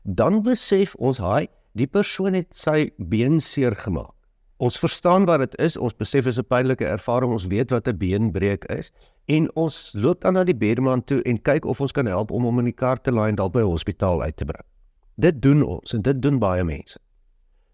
Dan 0.04 0.42
besef 0.44 0.94
ons 0.96 1.20
hy, 1.22 1.46
die 1.78 1.88
persoon 1.88 2.36
het 2.36 2.52
sy 2.56 2.90
been 2.98 3.40
seer 3.44 3.76
gemaak. 3.76 4.12
Ons 4.58 4.78
verstaan 4.82 5.28
wat 5.28 5.44
dit 5.44 5.54
is, 5.62 5.76
ons 5.78 5.94
besef 5.94 6.24
dit 6.26 6.34
is 6.34 6.38
'n 6.38 6.50
pynlike 6.50 6.84
ervaring, 6.84 7.30
ons 7.30 7.46
weet 7.46 7.70
wat 7.70 7.86
'n 7.88 7.96
beenbreek 7.96 8.64
is 8.64 8.90
en 9.28 9.48
ons 9.54 9.94
loop 9.94 10.20
dan 10.20 10.34
na 10.34 10.44
die 10.44 10.54
buurman 10.54 11.04
toe 11.04 11.22
en 11.22 11.38
kyk 11.38 11.64
of 11.64 11.80
ons 11.80 11.92
kan 11.92 12.06
help 12.06 12.30
om 12.30 12.42
hom 12.42 12.58
in 12.58 12.64
die 12.64 12.74
kar 12.74 12.98
te 13.00 13.12
laai 13.12 13.28
en 13.28 13.36
dalk 13.36 13.52
by 13.52 13.62
hospitaal 13.62 14.22
uit 14.22 14.36
te 14.36 14.44
bring. 14.44 14.66
Dit 15.16 15.42
doen 15.42 15.62
ons 15.62 15.94
en 15.94 16.02
dit 16.02 16.22
doen 16.22 16.38
baie 16.38 16.64
mense. 16.64 16.98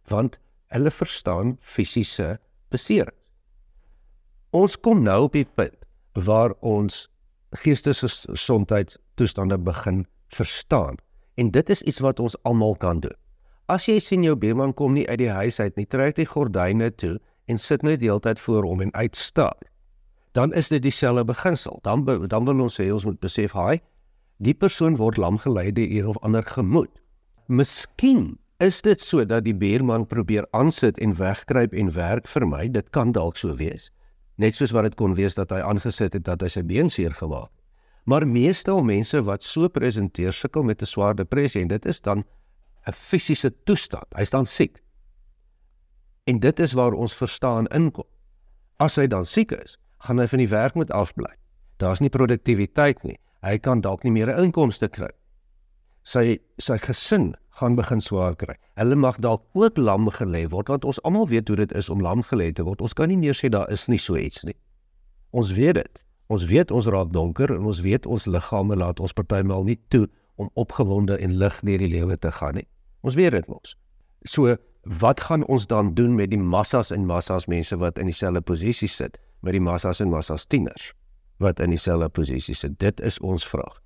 Want 0.08 0.38
hulle 0.68 0.90
verstaan 0.90 1.56
fisiese 1.60 2.38
beserings. 2.70 3.23
Ons 4.54 4.76
kom 4.78 5.00
nou 5.02 5.24
op 5.26 5.34
die 5.34 5.48
punt 5.58 5.74
waar 6.14 6.52
ons 6.62 7.08
geestesgesondheidstoestande 7.58 9.56
begin 9.58 10.04
verstaan. 10.30 10.94
En 11.34 11.50
dit 11.50 11.70
is 11.74 11.82
iets 11.82 11.98
wat 11.98 12.20
ons 12.22 12.36
almal 12.46 12.76
kan 12.78 13.00
doen. 13.02 13.16
As 13.66 13.88
jy 13.90 13.98
sien 13.98 14.22
jou 14.22 14.36
buurman 14.38 14.70
kom 14.78 14.94
nie 14.94 15.08
uit 15.08 15.18
die 15.24 15.30
huis 15.30 15.58
uit 15.58 15.74
nie, 15.74 15.86
trek 15.90 16.14
die 16.20 16.28
gordyne 16.30 16.92
toe 16.94 17.18
en 17.50 17.58
sit 17.58 17.82
net 17.82 17.98
die 18.04 18.06
hele 18.12 18.22
tyd 18.22 18.38
voor 18.44 18.62
hom 18.68 18.84
en 18.84 18.94
uitstaar. 18.94 19.58
Dan 20.38 20.54
is 20.54 20.70
dit 20.70 20.82
dieselfde 20.86 21.24
beginsel. 21.26 21.80
Dan 21.82 22.06
dan 22.06 22.46
wil 22.46 22.62
ons 22.68 22.78
sê 22.78 22.86
ons 22.94 23.04
moet 23.10 23.18
besef, 23.20 23.52
"Haai, 23.58 23.80
die 24.38 24.54
persoon 24.54 24.96
word 24.96 25.16
lam 25.16 25.38
gelei 25.38 25.72
deur 25.72 25.90
een 25.90 26.06
of 26.06 26.18
ander 26.22 26.42
gemoed." 26.42 26.90
Miskien 27.46 28.38
is 28.60 28.82
dit 28.82 29.00
so 29.00 29.24
dat 29.24 29.44
die 29.44 29.54
buurman 29.54 30.06
probeer 30.06 30.46
aansit 30.50 30.98
en 30.98 31.16
wegkruip 31.16 31.74
en 31.74 31.92
werk 31.92 32.28
vir 32.28 32.46
my. 32.46 32.68
Dit 32.68 32.90
kan 32.90 33.12
dalk 33.12 33.36
so 33.36 33.56
wees 33.56 33.90
net 34.36 34.56
soos 34.56 34.72
wat 34.74 34.88
dit 34.88 34.94
kon 34.94 35.14
wees 35.14 35.34
dat 35.34 35.50
hy 35.50 35.60
aangesit 35.62 36.12
het 36.12 36.24
dat 36.24 36.42
hy 36.42 36.48
sy 36.48 36.62
been 36.62 36.90
seer 36.90 37.14
gemaak. 37.14 37.50
Maar 38.04 38.26
meestal 38.28 38.82
mense 38.84 39.22
wat 39.24 39.42
so 39.42 39.68
presenteer 39.68 40.32
sukkel 40.32 40.62
met 40.62 40.82
'n 40.82 40.86
swaar 40.86 41.14
depressie 41.14 41.62
en 41.62 41.68
dit 41.68 41.86
is 41.86 42.00
dan 42.00 42.24
'n 42.86 42.92
fisiese 42.92 43.50
toestand. 43.64 44.06
Hy's 44.16 44.30
dan 44.30 44.46
siek. 44.46 44.82
En 46.24 46.40
dit 46.40 46.60
is 46.60 46.72
waar 46.72 46.92
ons 46.92 47.14
verstaan 47.14 47.66
inkom. 47.66 48.08
As 48.76 48.96
hy 48.96 49.06
dan 49.06 49.26
siek 49.26 49.52
is, 49.52 49.78
gaan 49.98 50.18
hy 50.18 50.26
van 50.26 50.38
die 50.38 50.48
werk 50.48 50.74
moet 50.74 50.90
afbly. 50.90 51.32
Daar's 51.76 52.00
nie 52.00 52.10
produktiwiteit 52.10 53.02
nie. 53.04 53.18
Hy 53.42 53.58
kan 53.58 53.80
dalk 53.80 54.04
nie 54.04 54.12
meer 54.12 54.28
'n 54.28 54.44
inkomste 54.44 54.88
kry. 54.88 55.10
Sy 56.02 56.38
sy 56.58 56.78
gesin 56.78 57.34
gaan 57.58 57.76
begin 57.78 58.00
swaar 58.02 58.34
kry. 58.36 58.56
Hulle 58.78 58.96
mag 58.98 59.20
dalk 59.22 59.44
ook 59.54 59.76
lam 59.78 60.08
gelê 60.10 60.44
word 60.50 60.72
want 60.72 60.84
ons 60.84 61.00
almal 61.06 61.28
weet 61.30 61.48
hoe 61.48 61.56
dit 61.62 61.74
is 61.78 61.90
om 61.90 62.02
lam 62.02 62.22
gelê 62.26 62.50
te 62.52 62.64
word. 62.66 62.82
Ons 62.82 62.96
kan 62.98 63.08
nie 63.08 63.18
meer 63.18 63.36
sê 63.38 63.50
daar 63.52 63.70
is 63.70 63.86
nie 63.86 63.98
so 63.98 64.18
iets 64.18 64.42
nie. 64.44 64.56
Ons 65.30 65.54
weet 65.54 65.78
dit. 65.78 66.02
Ons 66.32 66.46
weet 66.50 66.70
ons 66.74 66.86
raak 66.90 67.12
donker 67.12 67.52
en 67.54 67.66
ons 67.70 67.80
weet 67.84 68.06
ons 68.06 68.26
liggame 68.26 68.76
laat 68.76 69.00
ons 69.00 69.12
partymal 69.12 69.66
nie 69.68 69.78
toe 69.88 70.06
om 70.40 70.50
opgewonde 70.58 71.18
en 71.20 71.36
lig 71.38 71.60
deur 71.62 71.84
die 71.84 71.90
lewe 71.92 72.18
te 72.18 72.32
gaan 72.32 72.58
nie. 72.58 72.66
Ons 73.06 73.14
weet 73.14 73.36
dit 73.36 73.48
mos. 73.48 73.76
So 74.26 74.56
wat 75.00 75.20
gaan 75.20 75.46
ons 75.46 75.66
dan 75.66 75.94
doen 75.94 76.14
met 76.16 76.32
die 76.32 76.40
massas 76.40 76.90
en 76.90 77.06
massas 77.06 77.46
mense 77.46 77.76
wat 77.80 77.98
in 77.98 78.10
dieselfde 78.10 78.40
posisie 78.40 78.88
sit 78.88 79.18
met 79.44 79.54
die 79.56 79.62
massas 79.62 80.00
en 80.00 80.10
massas 80.10 80.46
tieners 80.46 80.92
wat 81.38 81.60
in 81.60 81.70
dieselfde 81.70 82.08
posisie 82.08 82.54
sit? 82.54 82.78
Dit 82.80 83.00
is 83.00 83.18
ons 83.20 83.46
vraag. 83.46 83.80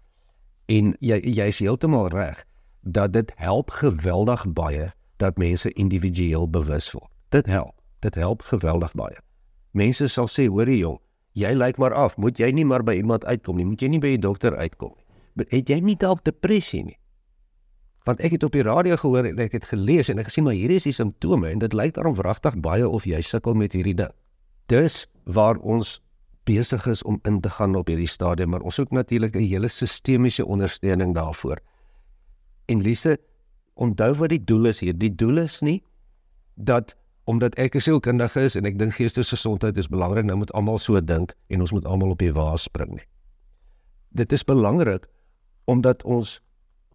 En 0.69 0.95
jy 1.01 1.21
jy 1.23 1.49
is 1.53 1.61
heeltemal 1.63 2.09
reg 2.15 2.45
dat 2.93 3.13
dit 3.13 3.33
help 3.37 3.71
geweldig 3.71 4.47
baie 4.53 4.93
dat 5.17 5.37
mense 5.37 5.73
individueel 5.73 6.49
bewus 6.51 6.91
word. 6.93 7.11
Dit 7.29 7.47
help. 7.47 7.75
Dit 8.01 8.15
help 8.15 8.43
geweldig 8.43 8.95
baie. 8.95 9.19
Mense 9.77 10.07
sal 10.09 10.29
sê, 10.31 10.47
hoorie 10.49 10.79
jong, 10.79 10.99
jy 11.37 11.51
lyk 11.55 11.79
maar 11.83 11.95
af, 11.95 12.17
moet 12.17 12.39
jy 12.39 12.51
nie 12.55 12.65
maar 12.65 12.85
by 12.87 12.97
iemand 12.99 13.27
uitkom 13.27 13.59
nie, 13.59 13.67
moet 13.67 13.83
jy 13.83 13.89
nie 13.89 14.01
by 14.01 14.15
'n 14.17 14.21
dokter 14.21 14.57
uitkom 14.57 14.95
nie. 14.97 15.05
Het 15.51 15.69
jy 15.69 15.81
nie 15.81 15.97
dalk 15.97 16.25
depressie 16.25 16.85
nie? 16.85 16.99
Want 18.05 18.21
ek 18.21 18.33
het 18.33 18.45
op 18.45 18.53
die 18.53 18.63
radio 18.63 18.97
gehoor 18.97 19.25
en 19.25 19.39
ek 19.39 19.53
het 19.53 19.65
gelees 19.65 20.09
en 20.09 20.19
ek 20.19 20.31
gesien 20.31 20.45
maar 20.45 20.57
hier 20.57 20.71
is 20.71 20.83
die 20.83 20.93
simptome 20.93 21.49
en 21.49 21.59
dit 21.59 21.73
lyk 21.73 21.95
daarom 21.95 22.15
wragtig 22.15 22.57
baie 22.61 22.89
of 22.89 23.05
jy 23.05 23.21
sukkel 23.21 23.55
met 23.55 23.73
hierdie 23.73 23.95
ding. 23.95 24.13
Dis 24.67 25.07
waar 25.25 25.59
ons 25.59 26.01
besig 26.45 26.87
is 26.87 27.03
om 27.03 27.21
in 27.25 27.41
te 27.41 27.51
gaan 27.51 27.77
op 27.77 27.89
hierdie 27.89 28.09
stadium, 28.09 28.51
maar 28.51 28.65
ons 28.65 28.75
soek 28.75 28.91
natuurlik 28.91 29.37
'n 29.37 29.45
hele 29.45 29.69
sistemiese 29.69 30.47
ondersteuning 30.47 31.15
daarvoor. 31.15 31.59
En 32.69 32.81
Lise, 32.85 33.17
onthou 33.81 34.13
wat 34.21 34.33
die 34.35 34.45
doel 34.45 34.69
is 34.73 34.83
hier. 34.85 34.97
Die 34.97 35.15
doel 35.15 35.45
is 35.45 35.61
nie 35.65 35.81
dat 36.55 36.97
omdat 37.29 37.55
ek 37.55 37.77
'n 37.77 37.81
sielkundige 37.81 38.41
is 38.41 38.57
en 38.57 38.65
ek 38.65 38.79
dink 38.79 38.95
geestesgesondheid 38.95 39.77
is 39.77 39.89
belangrik, 39.89 40.25
nou 40.25 40.37
moet 40.37 40.53
almal 40.53 40.79
so 40.79 41.01
dink 41.05 41.35
en 41.49 41.61
ons 41.61 41.73
moet 41.73 41.85
almal 41.85 42.11
op 42.11 42.19
die 42.19 42.33
waas 42.33 42.63
spring 42.63 42.91
nie. 42.91 43.07
Dit 44.09 44.33
is 44.33 44.45
belangrik 44.45 45.09
omdat 45.65 46.03
ons 46.03 46.41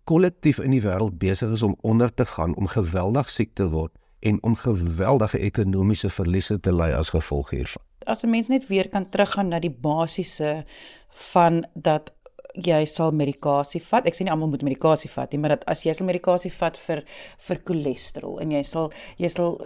kollektief 0.03 0.59
in 0.59 0.71
die 0.71 0.81
wêreld 0.81 1.17
besig 1.17 1.51
is 1.51 1.63
om 1.63 1.75
onder 1.81 2.13
te 2.13 2.25
gaan, 2.25 2.55
om 2.55 2.67
geweldig 2.67 3.29
siek 3.29 3.53
te 3.53 3.69
word 3.69 3.91
en 4.19 4.43
om 4.43 4.55
geweldige 4.55 5.39
ekonomiese 5.39 6.09
verliese 6.09 6.59
te 6.59 6.73
ly 6.73 6.91
as 6.91 7.09
gevolg 7.09 7.49
hiervan. 7.49 7.83
As 8.05 8.23
'n 8.23 8.29
mens 8.29 8.47
net 8.47 8.67
weer 8.67 8.89
kan 8.89 9.09
teruggaan 9.09 9.47
na 9.47 9.59
die 9.59 9.77
basiese 9.81 10.65
van 11.09 11.65
dat 11.73 12.13
jy 12.53 12.83
sal 12.89 13.13
medikasie 13.15 13.81
vat. 13.81 14.05
Ek 14.07 14.15
sê 14.15 14.25
nie 14.25 14.33
almal 14.33 14.51
moet 14.51 14.65
medikasie 14.65 15.09
vat 15.13 15.31
nie, 15.33 15.39
maar 15.41 15.55
dat 15.55 15.65
as 15.69 15.83
jy 15.85 15.93
sal 15.97 16.07
medikasie 16.07 16.51
vat 16.53 16.77
vir 16.77 17.03
vir 17.47 17.61
cholesterol 17.65 18.39
en 18.43 18.53
jy 18.53 18.63
sal 18.67 18.91
jy 19.17 19.29
sal 19.33 19.57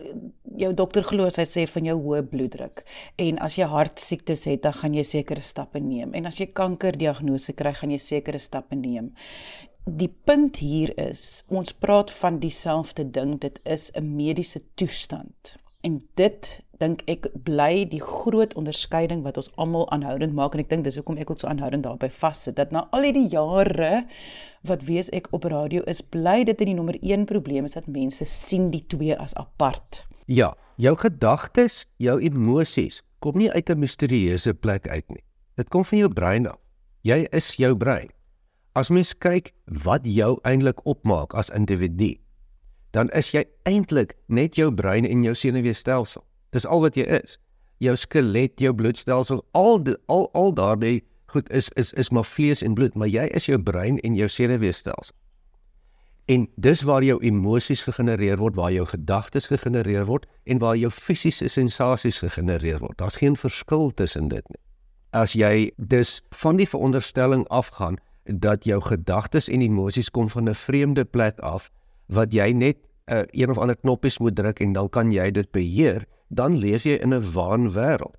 jou 0.57 0.71
dokter 0.73 1.03
glo 1.03 1.27
as 1.27 1.39
hy 1.41 1.47
sê 1.49 1.65
van 1.69 1.89
jou 1.91 1.97
hoë 2.05 2.23
bloeddruk 2.31 2.85
en 3.23 3.41
as 3.43 3.57
jy 3.59 3.67
hartsiektes 3.67 4.47
het, 4.47 4.63
dan 4.63 4.75
gaan 4.77 4.95
jy 4.95 5.03
sekere 5.03 5.43
stappe 5.43 5.81
neem. 5.83 6.15
En 6.15 6.29
as 6.29 6.39
jy 6.39 6.49
kankerdiagnose 6.55 7.53
kry, 7.57 7.73
gaan 7.75 7.91
jy 7.91 8.01
sekere 8.01 8.39
stappe 8.39 8.79
neem. 8.79 9.11
Die 9.87 10.09
punt 10.09 10.59
hier 10.59 10.91
is, 10.99 11.45
ons 11.47 11.71
praat 11.71 12.11
van 12.11 12.41
dieselfde 12.43 13.05
ding, 13.07 13.37
dit 13.39 13.59
is 13.63 13.91
'n 13.95 14.15
mediese 14.15 14.61
toestand. 14.75 15.57
En 15.85 15.99
dit 16.17 16.47
dink 16.81 17.01
ek 17.09 17.27
bly 17.45 17.85
die 17.89 18.01
groot 18.01 18.53
onderskeiding 18.57 19.23
wat 19.25 19.37
ons 19.37 19.49
almal 19.61 19.85
aanhoudend 19.93 20.33
maak 20.37 20.55
en 20.55 20.61
ek 20.61 20.69
dink 20.71 20.85
dis 20.85 20.97
hoekom 20.97 21.17
ek 21.21 21.29
ook 21.33 21.41
so 21.41 21.49
aanhoudend 21.49 21.85
daarby 21.85 22.09
vassit 22.13 22.57
dat 22.57 22.73
na 22.73 22.85
al 22.93 23.05
hierdie 23.05 23.27
jare 23.29 24.05
wat 24.69 24.85
wees 24.89 25.09
ek 25.13 25.29
op 25.37 25.45
radio 25.49 25.85
is 25.89 26.01
bly 26.01 26.41
dit 26.49 26.61
in 26.65 26.71
die 26.71 26.77
nommer 26.77 26.97
1 27.01 27.25
probleem 27.29 27.69
is 27.69 27.77
dat 27.77 27.89
mense 27.89 28.25
sien 28.29 28.69
die 28.73 28.83
twee 28.89 29.17
as 29.17 29.33
apart. 29.37 30.03
Ja, 30.25 30.53
jou 30.81 30.93
gedagtes, 30.97 31.85
jou 32.01 32.17
emosies 32.21 33.01
kom 33.21 33.37
nie 33.37 33.49
uit 33.51 33.69
'n 33.69 33.79
misterieuse 33.79 34.53
plek 34.53 34.87
uit 34.87 35.09
nie. 35.09 35.23
Dit 35.57 35.69
kom 35.69 35.85
van 35.85 35.97
jou 35.97 36.13
brein 36.13 36.47
af. 36.47 36.57
Jy 37.01 37.27
is 37.31 37.55
jou 37.55 37.75
brein. 37.75 38.09
As 38.75 38.89
mens 38.89 39.13
kyk 39.13 39.53
wat 39.65 40.05
jou 40.05 40.39
eintlik 40.43 40.85
opmaak 40.85 41.33
as 41.33 41.49
individu, 41.49 42.17
dan 42.91 43.09
is 43.09 43.31
jy 43.31 43.43
eintlik 43.63 44.15
net 44.27 44.55
jou 44.55 44.71
brein 44.73 45.05
en 45.05 45.23
jou 45.23 45.35
senuweestelsel. 45.35 46.23
Dis 46.55 46.65
al 46.65 46.81
wat 46.81 46.95
jy 46.95 47.03
is. 47.19 47.37
Jou 47.83 47.95
skelet, 47.95 48.59
jou 48.59 48.73
bloedstelsel, 48.73 49.43
al 49.51 49.83
die, 49.83 49.95
al 50.07 50.29
al 50.33 50.53
daardie 50.53 51.03
goed 51.27 51.49
is 51.51 51.69
is 51.75 51.93
is 51.93 52.09
maar 52.09 52.25
vlees 52.25 52.63
en 52.63 52.73
bloed, 52.73 52.95
maar 52.95 53.07
jy 53.07 53.27
is 53.35 53.45
jou 53.45 53.59
brein 53.59 53.99
en 53.99 54.15
jou 54.15 54.27
senuweestelsel. 54.27 55.15
En 56.27 56.47
dis 56.55 56.81
waar 56.81 57.03
jou 57.03 57.19
emosies 57.23 57.83
gegenereer 57.87 58.37
word, 58.37 58.55
waar 58.55 58.71
jou 58.71 58.85
gedagtes 58.85 59.47
gegenereer 59.47 60.05
word 60.05 60.25
en 60.43 60.59
waar 60.59 60.75
jou 60.75 60.89
fisiese 60.91 61.47
sensasies 61.47 62.19
gegenereer 62.19 62.81
word. 62.83 62.97
Daar's 62.97 63.15
geen 63.15 63.37
verskil 63.39 63.91
tussen 63.93 64.27
dit 64.27 64.43
nie. 64.49 64.59
As 65.15 65.37
jy 65.39 65.71
dus 65.77 66.21
van 66.35 66.59
die 66.59 66.67
veronderstelling 66.67 67.45
afgaan 67.47 67.95
dat 68.25 68.67
jou 68.67 68.81
gedagtes 68.83 69.47
en 69.47 69.63
emosies 69.63 70.11
kom 70.11 70.27
van 70.29 70.49
'n 70.49 70.55
vreemde 70.55 71.05
plek 71.05 71.39
af 71.39 71.71
wat 72.07 72.33
jy 72.33 72.51
net 72.51 72.77
'n 73.07 73.13
uh, 73.13 73.23
een 73.31 73.49
of 73.49 73.57
ander 73.57 73.77
knoppies 73.77 74.17
moet 74.19 74.35
druk 74.35 74.59
en 74.59 74.73
dan 74.73 74.89
kan 74.89 75.11
jy 75.11 75.31
dit 75.31 75.51
beheer, 75.51 76.05
dan 76.27 76.57
leef 76.57 76.83
jy 76.83 76.99
in 76.99 77.13
'n 77.13 77.31
waanwêreld. 77.33 78.17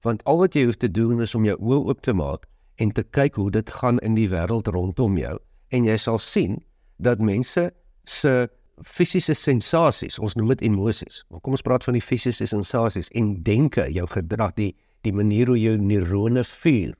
Want 0.00 0.24
al 0.24 0.38
wat 0.38 0.54
jy 0.54 0.64
hoef 0.64 0.76
te 0.76 0.90
doen 0.90 1.20
is 1.20 1.34
om 1.34 1.44
jou 1.44 1.56
oë 1.60 1.86
oop 1.88 2.00
te 2.00 2.12
maak 2.12 2.46
en 2.76 2.92
te 2.92 3.02
kyk 3.02 3.34
hoe 3.34 3.50
dit 3.50 3.70
gaan 3.70 3.98
in 3.98 4.14
die 4.14 4.28
wêreld 4.28 4.66
rondom 4.66 5.18
jou 5.18 5.38
en 5.68 5.84
jy 5.84 5.96
sal 5.96 6.18
sien 6.18 6.62
dat 6.96 7.20
mense 7.20 7.70
se 8.04 8.48
fisiese 8.82 9.34
sensasies, 9.34 10.18
ons 10.18 10.34
noem 10.34 10.54
dit 10.54 10.62
emosies. 10.70 11.24
Maar 11.28 11.40
kom 11.40 11.56
ons 11.56 11.64
praat 11.64 11.84
van 11.84 11.96
die 11.96 12.04
fisiese 12.04 12.46
sensasies 12.46 13.10
en 13.18 13.34
denke, 13.44 13.86
jou 13.92 14.06
gedrag, 14.08 14.54
die 14.56 14.72
die 15.00 15.12
manier 15.16 15.48
hoe 15.48 15.56
jou 15.56 15.78
neurone 15.80 16.42
vuur 16.44 16.92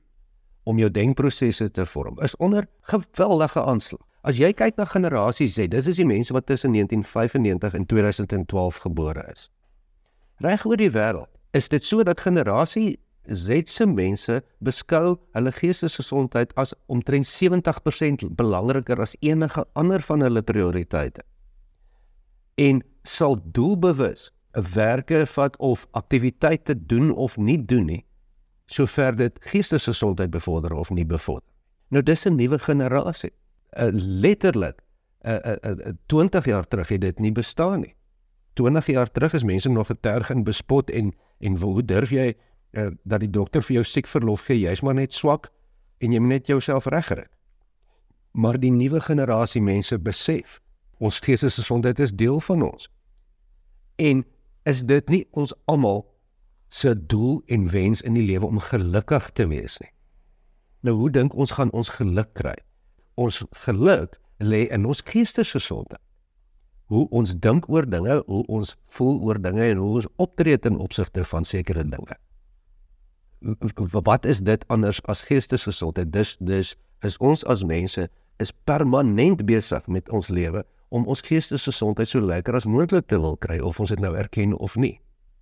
om 0.65 0.79
jou 0.81 0.89
denkprosesse 0.89 1.67
te 1.69 1.85
vorm, 1.85 2.17
is 2.25 2.33
onder 2.41 2.65
geweldige 2.89 3.61
aanslag. 3.61 4.01
As 4.23 4.37
jy 4.37 4.53
kyk 4.53 4.77
na 4.77 4.85
generasie 4.85 5.47
Z, 5.47 5.67
dis 5.71 5.87
is 5.87 5.97
die 5.97 6.05
mense 6.05 6.33
wat 6.33 6.45
tussen 6.45 6.71
1995 6.73 7.73
en 7.73 7.85
2012 7.85 8.77
gebore 8.77 9.25
is 9.31 9.49
reg 10.41 10.65
oor 10.65 10.79
die 10.79 10.91
wêreld 10.91 11.29
is 11.57 11.69
dit 11.69 11.85
so 11.85 12.03
dat 12.07 12.21
generasie 12.23 12.99
Z 13.29 13.69
se 13.69 13.85
mense 13.85 14.39
beskou 14.65 15.17
hulle 15.37 15.51
geestesgesondheid 15.53 16.55
as 16.57 16.71
omtrent 16.89 17.27
70% 17.29 18.31
belangriker 18.39 19.01
as 19.03 19.13
enige 19.21 19.61
ander 19.77 20.01
van 20.01 20.25
hulle 20.25 20.41
prioriteite. 20.41 21.21
En 22.57 22.81
sal 23.03 23.37
doelbewus 23.43 24.31
'n 24.57 24.65
werke 24.73 25.25
vat 25.25 25.57
of 25.57 25.85
aktiwiteite 25.91 26.73
doen 26.85 27.13
of 27.13 27.37
nie 27.37 27.65
doen 27.65 27.85
nie, 27.85 28.05
sover 28.65 29.15
dit 29.15 29.37
geestesgesondheid 29.51 30.31
bevorder 30.31 30.73
of 30.73 30.89
nie 30.89 31.05
bevorder. 31.05 31.49
Nou 31.89 32.03
dis 32.03 32.25
'n 32.25 32.35
nuwe 32.35 32.59
generasie. 32.59 33.31
Uh, 33.71 33.87
letterlik 33.93 34.81
uh, 35.21 35.37
uh, 35.45 35.71
uh, 35.87 35.93
20 36.05 36.45
jaar 36.45 36.67
terug 36.67 36.87
het 36.87 37.01
dit 37.01 37.19
nie 37.19 37.31
bestaan 37.31 37.79
nie. 37.79 37.95
20 38.53 38.85
jaar 38.85 39.11
terug 39.11 39.33
is 39.33 39.43
mense 39.43 39.69
nog 39.69 39.87
geterg 39.87 40.29
en 40.29 40.43
bespot 40.43 40.89
en 40.89 41.13
en 41.39 41.57
hoe 41.57 41.85
durf 41.85 42.09
jy 42.09 42.33
uh, 42.71 42.87
dat 43.03 43.19
die 43.19 43.29
dokter 43.29 43.63
vir 43.63 43.79
jou 43.79 43.83
siek 43.85 44.07
verlof 44.07 44.45
gee? 44.45 44.59
Jy's 44.59 44.81
maar 44.81 44.93
net 44.93 45.13
swak 45.13 45.49
en 45.97 46.11
jy 46.11 46.19
moet 46.19 46.29
net 46.29 46.47
jouself 46.47 46.85
regkry. 46.85 47.25
Maar 48.31 48.59
die 48.59 48.71
nuwe 48.71 49.01
generasie 49.01 49.61
mense 49.61 49.97
besef 49.99 50.59
ons 51.01 51.19
geestesgesondheid 51.19 51.99
is 51.99 52.13
deel 52.13 52.39
van 52.39 52.61
ons. 52.61 52.89
En 53.95 54.25
is 54.69 54.83
dit 54.85 55.09
nie 55.09 55.23
ons 55.31 55.53
almal 55.65 56.05
se 56.69 56.93
doel 57.07 57.41
en 57.47 57.69
wens 57.71 58.01
in 58.01 58.13
die 58.13 58.25
lewe 58.25 58.45
om 58.45 58.59
gelukkig 58.59 59.31
te 59.31 59.47
wees 59.47 59.79
nie? 59.81 59.91
Nou 60.81 60.95
hoe 60.97 61.09
dink 61.09 61.33
ons 61.33 61.51
gaan 61.57 61.71
ons 61.71 61.89
geluk 61.89 62.33
kry? 62.37 62.55
Ons 63.15 63.43
geluk 63.65 64.19
lê 64.39 64.67
in 64.71 64.85
ons 64.85 65.01
geestesgesondheid 65.05 66.01
hoe 66.91 67.05
ons 67.15 67.31
dink 67.39 67.69
oor 67.71 67.85
dinge, 67.87 68.17
hoe 68.27 68.41
ons 68.51 68.73
voel 68.97 69.21
oor 69.23 69.37
dinge 69.39 69.63
en 69.63 69.79
hoe 69.79 69.91
ons 70.01 70.07
optree 70.19 70.59
ten 70.59 70.75
opsigte 70.83 71.23
van 71.23 71.47
sekere 71.47 71.85
dinge. 71.87 72.17
Wat 73.95 74.27
is 74.27 74.41
dit 74.43 74.65
anders 74.67 74.99
as 75.09 75.23
geestesgesondheid? 75.29 76.11
Dis 76.11 76.35
dis 76.43 76.73
is 77.07 77.17
ons 77.17 77.45
as 77.47 77.63
mense 77.63 78.09
is 78.43 78.51
permanent 78.67 79.45
besig 79.47 79.87
met 79.87 80.09
ons 80.11 80.27
lewe 80.27 80.65
om 80.91 81.07
ons 81.07 81.23
geestesgesondheid 81.23 82.09
so 82.11 82.19
lekker 82.19 82.59
as 82.59 82.67
moontlik 82.67 83.07
te 83.07 83.19
wil 83.21 83.39
kry 83.39 83.61
of 83.63 83.79
ons 83.79 83.93
dit 83.93 84.03
nou 84.03 84.11
erken 84.19 84.57
of 84.59 84.75
nie. 84.75 84.97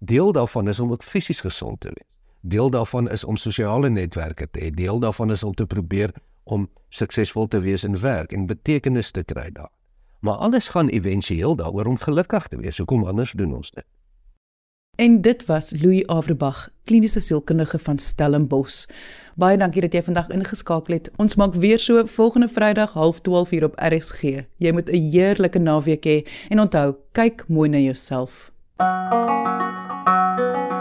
Deel 0.05 0.31
daarvan 0.37 0.69
is 0.69 0.79
om 0.79 0.93
ook 0.93 1.03
fisies 1.03 1.41
gesond 1.41 1.81
te 1.81 1.89
wees. 1.95 2.07
Deel 2.41 2.69
daarvan 2.69 3.09
is 3.11 3.25
om 3.25 3.35
sosiale 3.35 3.89
netwerke 3.89 4.47
te 4.47 4.61
hê. 4.61 4.69
Deel 4.71 5.01
daarvan 5.01 5.33
is 5.33 5.43
om 5.43 5.53
te 5.53 5.65
probeer 5.65 6.13
om 6.51 6.69
suksesvol 6.89 7.47
te 7.47 7.59
wees 7.59 7.83
in 7.83 7.99
werk 7.99 8.33
en 8.33 8.45
betekenis 8.45 9.11
te 9.11 9.23
kry 9.23 9.49
daar. 9.51 9.71
Maar 10.19 10.33
alles 10.33 10.67
gaan 10.67 10.89
éventueel 10.89 11.55
daaroor 11.55 11.85
om 11.85 11.97
gelukkig 11.97 12.47
te 12.47 12.57
wees. 12.57 12.77
Hoekom 12.77 13.03
anders 13.03 13.31
doen 13.31 13.53
ons 13.53 13.71
dit? 13.71 13.85
En 14.99 15.21
dit 15.21 15.45
was 15.45 15.73
Louis 15.81 16.07
Averbag, 16.07 16.69
kliniese 16.83 17.19
sielkundige 17.19 17.79
van 17.79 17.97
Stellenbosch. 17.97 18.85
Baie 19.35 19.57
dankie 19.57 19.81
dat 19.81 19.93
jy 19.93 20.01
vandag 20.03 20.27
ingeskakel 20.35 20.93
het. 20.93 21.11
Ons 21.15 21.35
maak 21.39 21.53
weer 21.53 21.79
so 21.79 22.05
volgende 22.05 22.47
Vrydag 22.47 22.91
12:30 22.91 23.51
uur 23.51 23.63
op 23.63 23.79
RSG. 23.79 24.21
Jy 24.57 24.71
moet 24.71 24.91
'n 24.91 25.09
heerlike 25.11 25.59
naweek 25.59 26.05
hê 26.05 26.27
en 26.49 26.59
onthou, 26.59 26.95
kyk 27.11 27.45
mooi 27.47 27.69
na 27.69 27.77
jouself. 27.77 28.51
Thank 28.79 29.29
you. 29.29 30.78